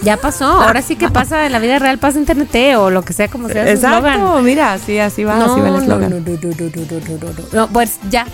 [0.04, 0.46] Ya pasó.
[0.62, 3.30] Ahora sí que pasa en la vida real, pasa en TNT o lo que sea,
[3.30, 3.72] como sea su.
[3.72, 6.10] Exacto, mira, así, así va, así va el no, eslogan.
[6.12, 7.44] no, no, no, no, no, no, no, no.
[7.54, 8.28] No, pues ya,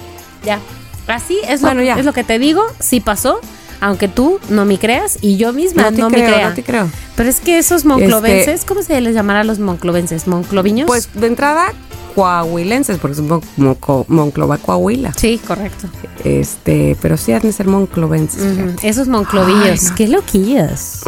[0.44, 0.60] ya.
[1.08, 1.96] Así es, Bueno, lo, ya.
[2.00, 3.40] es lo que te digo, sí pasó,
[3.82, 6.50] aunque tú no me creas y yo misma No no, te me creo, crea.
[6.50, 6.90] no te creo.
[7.16, 10.28] Pero es que esos monclovenses, ¿cómo se les llamará a los monclovenses?
[10.28, 10.88] ¿Moncloviños?
[10.88, 11.74] Pues de entrada,
[12.16, 15.14] coahuilenses, porque Mon- Monco- Monclova, Coahuila.
[15.18, 15.88] sí, correcto.
[16.24, 18.44] Este, pero sí han de ser monclovenses.
[18.84, 19.64] Esos monclovillos.
[19.84, 19.96] Ay, no.
[19.96, 21.00] Qué loquillos.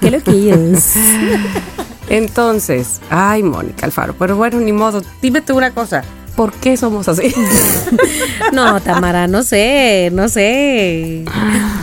[0.00, 0.92] Qué loquillos.
[2.08, 5.02] Entonces, ay, Mónica Alfaro, pero bueno, ni modo.
[5.20, 6.04] Dime tú una cosa.
[6.36, 7.34] ¿Por qué somos así?
[8.52, 11.24] No, Tamara, no sé, no sé.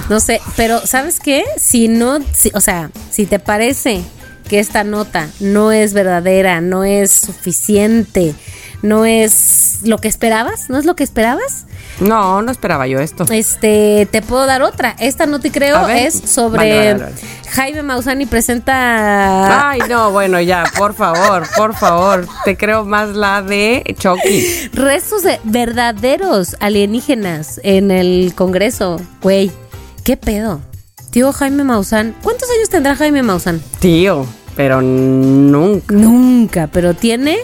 [0.10, 1.44] No sé, pero ¿sabes qué?
[1.58, 2.20] Si no,
[2.54, 4.02] o sea, si te parece
[4.48, 8.34] que esta nota no es verdadera, no es suficiente,
[8.84, 11.66] no es lo que esperabas, ¿no es lo que esperabas?
[12.00, 13.26] no, no esperaba yo esto.
[13.32, 14.96] Este, te puedo dar otra.
[15.00, 16.08] Esta no te creo ver.
[16.08, 17.16] es sobre Vale, vale, vale.
[17.52, 22.28] Jaime Mausani presenta Ay, no, bueno, ya, por favor, por favor.
[22.46, 24.70] Te creo más la de Chucky.
[24.74, 29.00] restos de verdaderos alienígenas en el Congreso.
[29.22, 29.52] Güey,
[30.04, 30.62] ¿qué pedo?
[31.12, 32.16] Tío Jaime Maussan.
[32.24, 33.62] ¿Cuántos años tendrá Jaime Maussan?
[33.80, 34.26] Tío,
[34.56, 35.94] pero nunca.
[35.94, 37.38] Nunca, pero tiene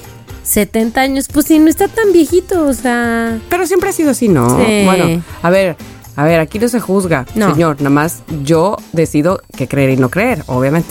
[0.49, 1.27] 70 años.
[1.31, 3.39] Pues sí, no está tan viejito, o sea.
[3.49, 4.49] Pero siempre ha sido así, ¿no?
[4.57, 4.83] Sí.
[4.85, 5.75] Bueno, a ver,
[6.15, 7.51] a ver, aquí no se juzga, No.
[7.53, 7.77] señor.
[7.79, 10.89] Nada más yo decido qué creer y no creer, obviamente.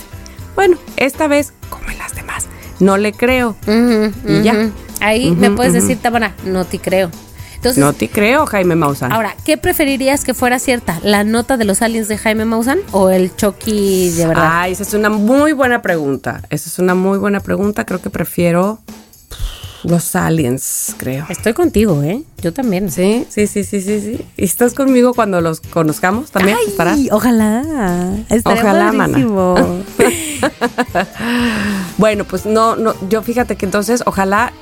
[0.54, 2.46] Bueno, esta vez, como en las demás,
[2.80, 3.56] no le creo.
[4.26, 4.70] Y ya.
[5.00, 7.10] Ahí me puedes decir, Tamara, no te creo.
[7.54, 9.10] Entonces, No te creo, Jaime Maussan.
[9.10, 11.00] ahora, ¿qué preferirías que fuera cierta?
[11.02, 14.48] ¿La nota de los aliens de Jaime Maussan o el Chucky de verdad?
[14.60, 16.42] Ay, esa es una muy buena pregunta.
[16.50, 17.84] Esa es una muy buena pregunta.
[17.84, 18.78] Creo que prefiero
[19.84, 21.26] los aliens, creo.
[21.28, 22.22] Estoy contigo, ¿eh?
[22.42, 22.90] Yo también.
[22.90, 24.26] Sí, sí, sí, sí, sí, sí.
[24.36, 26.56] ¿Y estás conmigo cuando los conozcamos también?
[26.60, 26.98] Ay, ¿Estarás?
[27.10, 27.62] ojalá.
[28.28, 29.18] Estaría Ojalá, mana.
[31.98, 34.52] Bueno, pues no, no, yo fíjate que entonces ojalá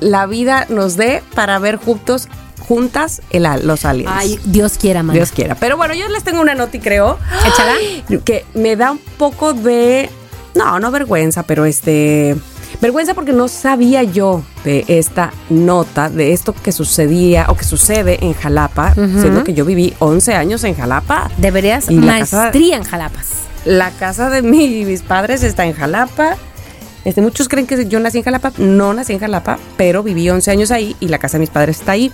[0.00, 2.28] la vida nos dé para ver juntos,
[2.60, 4.12] juntas el, los aliens.
[4.14, 5.14] Ay, Dios quiera, man.
[5.14, 5.54] Dios quiera.
[5.54, 7.74] Pero bueno, yo les tengo una nota y creo Échala.
[8.24, 10.10] que me da un poco de,
[10.54, 12.36] no, no vergüenza, pero este,
[12.80, 18.18] vergüenza porque no sabía yo de esta nota, de esto que sucedía o que sucede
[18.24, 21.30] en Jalapa, siendo que yo viví 11 años en Jalapa.
[21.38, 23.26] Deberías Y la casa- maestría en Jalapas.
[23.64, 26.36] La casa de mi- mis padres está en Jalapa.
[27.04, 28.52] Este, muchos creen que yo nací en Jalapa.
[28.58, 31.78] No nací en Jalapa, pero viví 11 años ahí y la casa de mis padres
[31.80, 32.12] está ahí.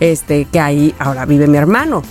[0.00, 2.02] Este, que ahí ahora vive mi hermano.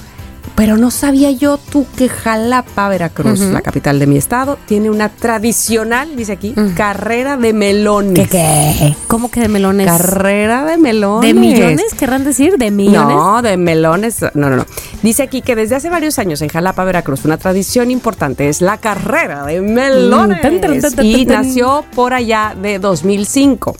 [0.56, 5.10] Pero no sabía yo tú que Jalapa, Veracruz, la capital de mi estado, tiene una
[5.10, 8.30] tradicional, dice aquí, carrera de melones.
[8.30, 8.96] qué?
[9.08, 9.88] ¿Cómo que de melones?
[9.88, 11.34] Carrera de melones.
[11.34, 11.94] ¿De millones?
[11.98, 12.58] ¿Querrán decir?
[12.58, 13.16] ¿De millones?
[13.16, 14.22] No, de melones.
[14.36, 14.66] No, no, no.
[15.02, 18.78] Dice aquí que desde hace varios años en Jalapa, Veracruz, una tradición importante es la
[18.78, 20.94] carrera de melones.
[20.98, 23.76] Mm, y nació por allá de 2005,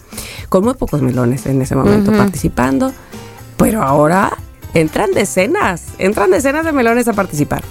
[0.50, 2.92] con muy pocos melones en ese momento participando.
[3.58, 4.36] Pero ahora
[4.74, 7.64] entran decenas, entran decenas de melones a participar.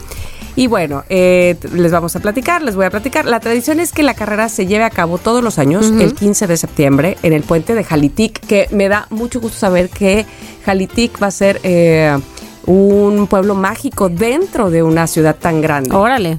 [0.55, 3.25] Y bueno, eh, les vamos a platicar, les voy a platicar.
[3.25, 6.47] La tradición es que la carrera se lleve a cabo todos los años, el 15
[6.47, 10.27] de septiembre, en el puente de Jalitic, que me da mucho gusto saber que
[10.67, 12.19] Jalitic va a ser eh,
[12.67, 15.95] un pueblo mágico dentro de una ciudad tan grande.
[15.95, 16.39] Órale.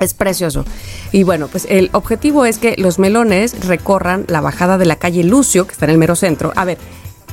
[0.00, 0.64] Es precioso.
[1.12, 5.24] Y bueno, pues el objetivo es que los melones recorran la bajada de la calle
[5.24, 6.52] Lucio, que está en el mero centro.
[6.56, 6.76] A ver,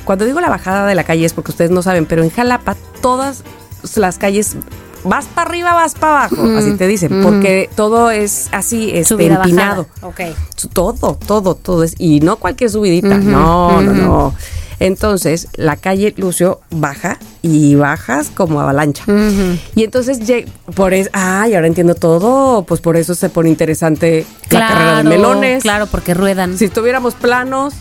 [0.05, 2.75] cuando digo la bajada de la calle es porque ustedes no saben, pero en Jalapa
[3.01, 3.43] todas
[3.95, 4.55] las calles
[5.03, 9.87] vas para arriba, vas para abajo, así te dicen, porque todo es así, este, empinado.
[10.73, 11.95] Todo, todo, todo es.
[11.97, 13.17] Y no cualquier subidita.
[13.17, 14.35] no, no, no.
[14.79, 19.03] Entonces, la calle Lucio baja y bajas como avalancha.
[19.75, 20.19] Y entonces,
[20.75, 21.09] por eso.
[21.13, 22.63] Ay, ahora entiendo todo.
[22.63, 25.61] Pues por eso se pone interesante la carrera de melones.
[25.61, 26.57] Claro, porque ruedan.
[26.57, 27.75] Si estuviéramos planos.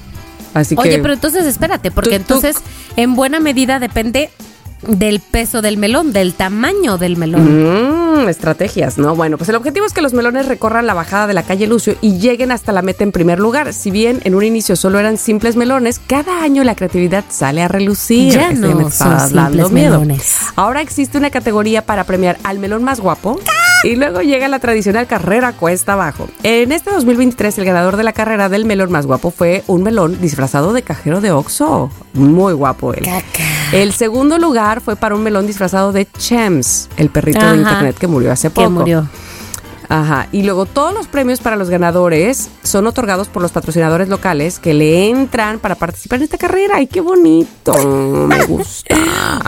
[0.55, 0.99] Así Oye, que.
[0.99, 2.57] pero entonces espérate, porque entonces
[2.97, 4.31] en buena medida depende
[4.87, 8.23] del peso del melón, del tamaño del melón.
[8.25, 9.15] Mmm, estrategias, ¿no?
[9.15, 11.97] Bueno, pues el objetivo es que los melones recorran la bajada de la calle Lucio
[12.01, 13.73] y lleguen hasta la meta en primer lugar.
[13.75, 17.69] Si bien en un inicio solo eran simples melones, cada año la creatividad sale a
[17.69, 18.33] relucir.
[18.33, 20.01] Ya no me son simples miedo.
[20.01, 20.37] melones.
[20.57, 23.39] Ahora existe una categoría para premiar al melón más guapo.
[23.83, 26.29] Y luego llega la tradicional carrera cuesta abajo.
[26.43, 30.21] En este 2023 el ganador de la carrera del melón más guapo fue un melón
[30.21, 31.91] disfrazado de cajero de Oxxo.
[32.13, 33.05] Muy guapo él.
[33.05, 33.43] Caca.
[33.73, 37.53] El segundo lugar fue para un melón disfrazado de Chems, el perrito Ajá.
[37.53, 38.67] de internet que murió hace poco.
[38.67, 39.09] Que murió.
[39.89, 40.29] Ajá.
[40.31, 44.75] Y luego todos los premios para los ganadores son otorgados por los patrocinadores locales que
[44.75, 46.77] le entran para participar en esta carrera.
[46.77, 47.73] ¡Ay, qué bonito!
[48.29, 48.95] Me gusta.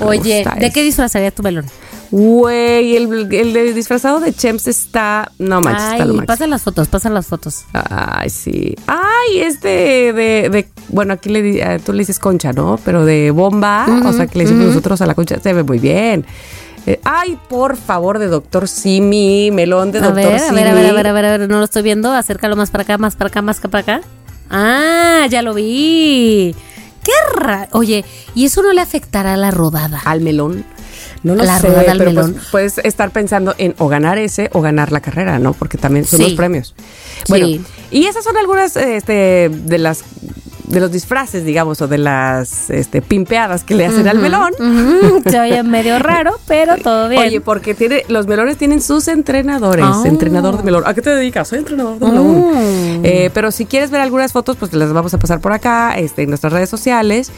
[0.00, 0.74] me Oye, gusta ¿de eso.
[0.74, 1.66] qué disfrazarías tu melón?
[2.12, 5.32] Güey, el, el de disfrazado de Chems está.
[5.38, 6.26] No manches, está lo Ay, máximo.
[6.26, 7.64] pasa las fotos, pasa las fotos.
[7.72, 8.76] Ay, sí.
[8.86, 12.78] Ay, este de, de bueno, aquí le eh, tú le dices concha, ¿no?
[12.84, 15.78] Pero de bomba, o sea, que le decimos nosotros a la concha, se ve muy
[15.78, 16.26] bien.
[16.86, 20.54] Eh, ay, por favor, de Doctor Simi, melón de A Doctor ver, a Simi.
[20.56, 22.12] ver, a ver, a ver, a ver, a ver, no lo estoy viendo.
[22.12, 24.00] Acércalo más para acá, más para acá, más para acá.
[24.50, 26.54] Ah, ya lo vi.
[27.02, 27.68] Qué raro.
[27.72, 28.04] Oye,
[28.34, 29.98] ¿y eso no le afectará a la rodada?
[30.04, 30.64] Al melón.
[31.22, 31.68] No lo La sé,
[31.98, 35.52] pero pues, puedes estar pensando en o ganar ese o ganar la carrera, ¿no?
[35.52, 36.24] Porque también son Sí.
[36.24, 36.74] los premios.
[37.28, 37.64] Bueno, Sí.
[37.92, 40.02] y esas son algunas este, de las
[40.66, 44.52] de los disfraces, digamos, o de las este, pimpeadas que le hacen al melón.
[44.58, 47.20] Ujú, Se oye medio raro, pero todo bien.
[47.20, 49.84] Oye, porque tiene, los melones tienen sus entrenadores.
[49.86, 50.02] Ah.
[50.06, 50.84] Entrenador de melón.
[50.86, 51.48] ¿A qué te dedicas?
[51.48, 53.00] Soy entrenador de melón.
[53.00, 53.04] Mm.
[53.04, 55.92] Eh, pero si quieres ver algunas fotos, pues te las vamos a pasar por acá,
[55.98, 57.30] este, en nuestras redes sociales.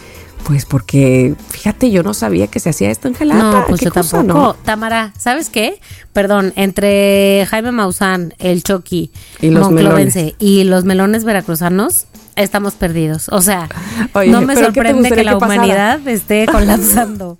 [0.45, 3.43] Pues porque, fíjate, yo no sabía que se hacía esto en Jalapa.
[3.43, 4.39] No, pues ¿Qué yo cosa, tampoco.
[4.39, 4.55] no?
[4.55, 5.81] Tamara, ¿sabes qué?
[6.13, 13.29] Perdón, entre Jaime Maussan, el Chucky, Y los Monclovense y los melones veracruzanos, estamos perdidos.
[13.31, 13.71] O sea,
[14.13, 17.39] Oye, no me ¿pero qué te sorprende que la que humanidad esté colapsando.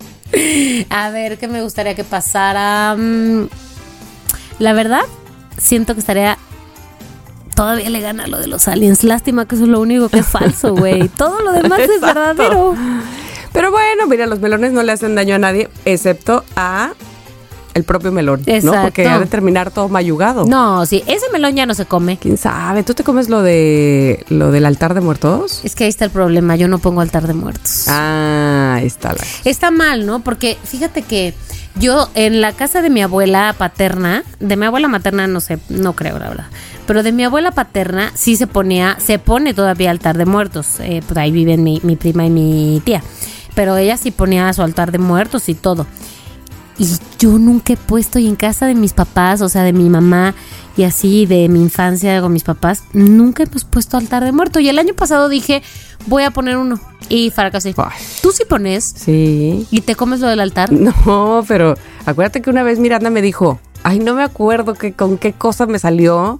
[0.89, 2.95] A ver, ¿qué me gustaría que pasara?
[2.97, 3.47] Mm,
[4.57, 5.03] La verdad,
[5.57, 6.39] siento que estaría...
[7.55, 9.03] Todavía le gana lo de los aliens.
[9.03, 11.07] Lástima que eso es lo único que es falso, güey.
[11.17, 12.75] Todo lo demás es verdadero.
[13.53, 16.91] Pero bueno, mira, los melones no le hacen daño a nadie, excepto a
[17.73, 18.53] el propio melón, ¿no?
[18.53, 18.81] Exacto.
[18.83, 20.45] Porque ha de terminar todo mayugado.
[20.45, 22.17] No, sí, ese melón ya no se come.
[22.17, 22.83] ¿Quién sabe?
[22.83, 25.59] ¿Tú te comes lo de lo del altar de muertos?
[25.63, 27.85] Es que ahí está el problema, yo no pongo altar de muertos.
[27.89, 29.23] Ah, ahí está la.
[29.43, 30.21] Está mal, ¿no?
[30.21, 31.33] Porque fíjate que
[31.77, 35.93] yo en la casa de mi abuela paterna, de mi abuela materna no sé, no
[35.93, 36.47] creo la verdad,
[36.87, 41.01] pero de mi abuela paterna sí se ponía, se pone todavía altar de muertos, eh,
[41.05, 43.03] pues ahí viven mi, mi prima y mi tía,
[43.55, 45.85] pero ella sí ponía su altar de muertos y todo.
[46.77, 46.87] Y
[47.19, 50.35] yo nunca he puesto, y en casa de mis papás, o sea, de mi mamá
[50.75, 54.59] y así, de mi infancia con mis papás, nunca hemos puesto altar de muerto.
[54.59, 55.63] Y el año pasado dije,
[56.07, 56.79] voy a poner uno.
[57.07, 57.73] Y fracasé.
[58.21, 59.67] Tú sí pones Sí.
[59.71, 60.71] y te comes lo del altar.
[60.73, 65.17] No, pero acuérdate que una vez Miranda me dijo, ay, no me acuerdo que con
[65.17, 66.39] qué cosa me salió,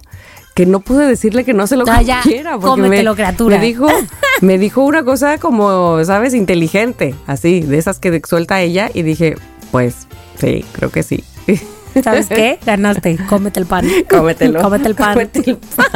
[0.54, 2.52] que no pude decirle que no se lo Ah, ya, comiera.
[2.58, 3.58] porque cómetelo, me, criatura.
[3.58, 3.86] Me dijo,
[4.42, 6.34] me dijo una cosa como, ¿sabes?
[6.34, 9.36] Inteligente, así, de esas que suelta ella, y dije,
[9.70, 10.05] pues,
[10.38, 11.24] sí, creo que sí.
[12.02, 12.58] ¿Sabes qué?
[12.66, 13.18] Ganaste.
[13.28, 13.88] Cómete el pan.
[14.08, 14.60] Cómetelo.
[14.60, 15.12] Cómete el pan.
[15.14, 15.86] Cómete el pan.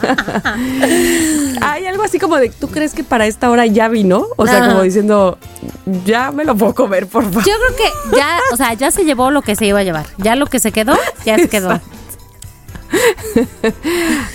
[1.62, 4.26] Hay algo así como de, ¿tú crees que para esta hora ya vino?
[4.36, 5.38] O sea, como diciendo,
[6.04, 7.44] ya me lo puedo comer, por favor.
[7.44, 10.06] Yo creo que ya, o sea, ya se llevó lo que se iba a llevar.
[10.18, 11.80] Ya lo que se quedó, ya se quedó.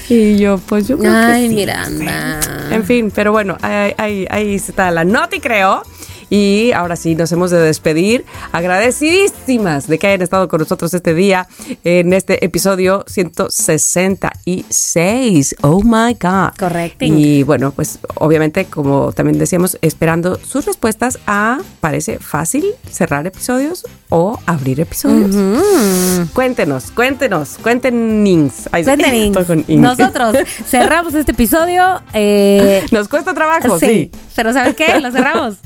[0.09, 1.55] Y yo, pues yo creo Ay, que sí.
[1.55, 2.39] Miranda.
[2.69, 5.83] En fin, pero bueno, ahí, ahí, ahí está la noti, creo.
[6.29, 8.25] Y ahora sí, nos hemos de despedir.
[8.51, 11.47] Agradecidísimas de que hayan estado con nosotros este día
[11.83, 15.55] en este episodio 166.
[15.61, 16.51] Oh my God.
[16.57, 17.05] Correcto.
[17.05, 23.85] Y bueno, pues obviamente, como también decíamos, esperando sus respuestas a, parece fácil cerrar episodios
[24.09, 25.35] o abrir episodios.
[26.33, 28.53] Cuéntenos, cuéntenos, cuéntenos.
[28.53, 29.43] Sí, Cuéntenos.
[29.47, 29.81] con ing.
[29.81, 30.35] Nosotros
[30.67, 32.01] cerramos este episodio.
[32.13, 34.11] eh, Nos cuesta trabajo, sí.
[34.35, 34.99] Pero ¿sabes qué?
[34.99, 35.55] Lo cerramos.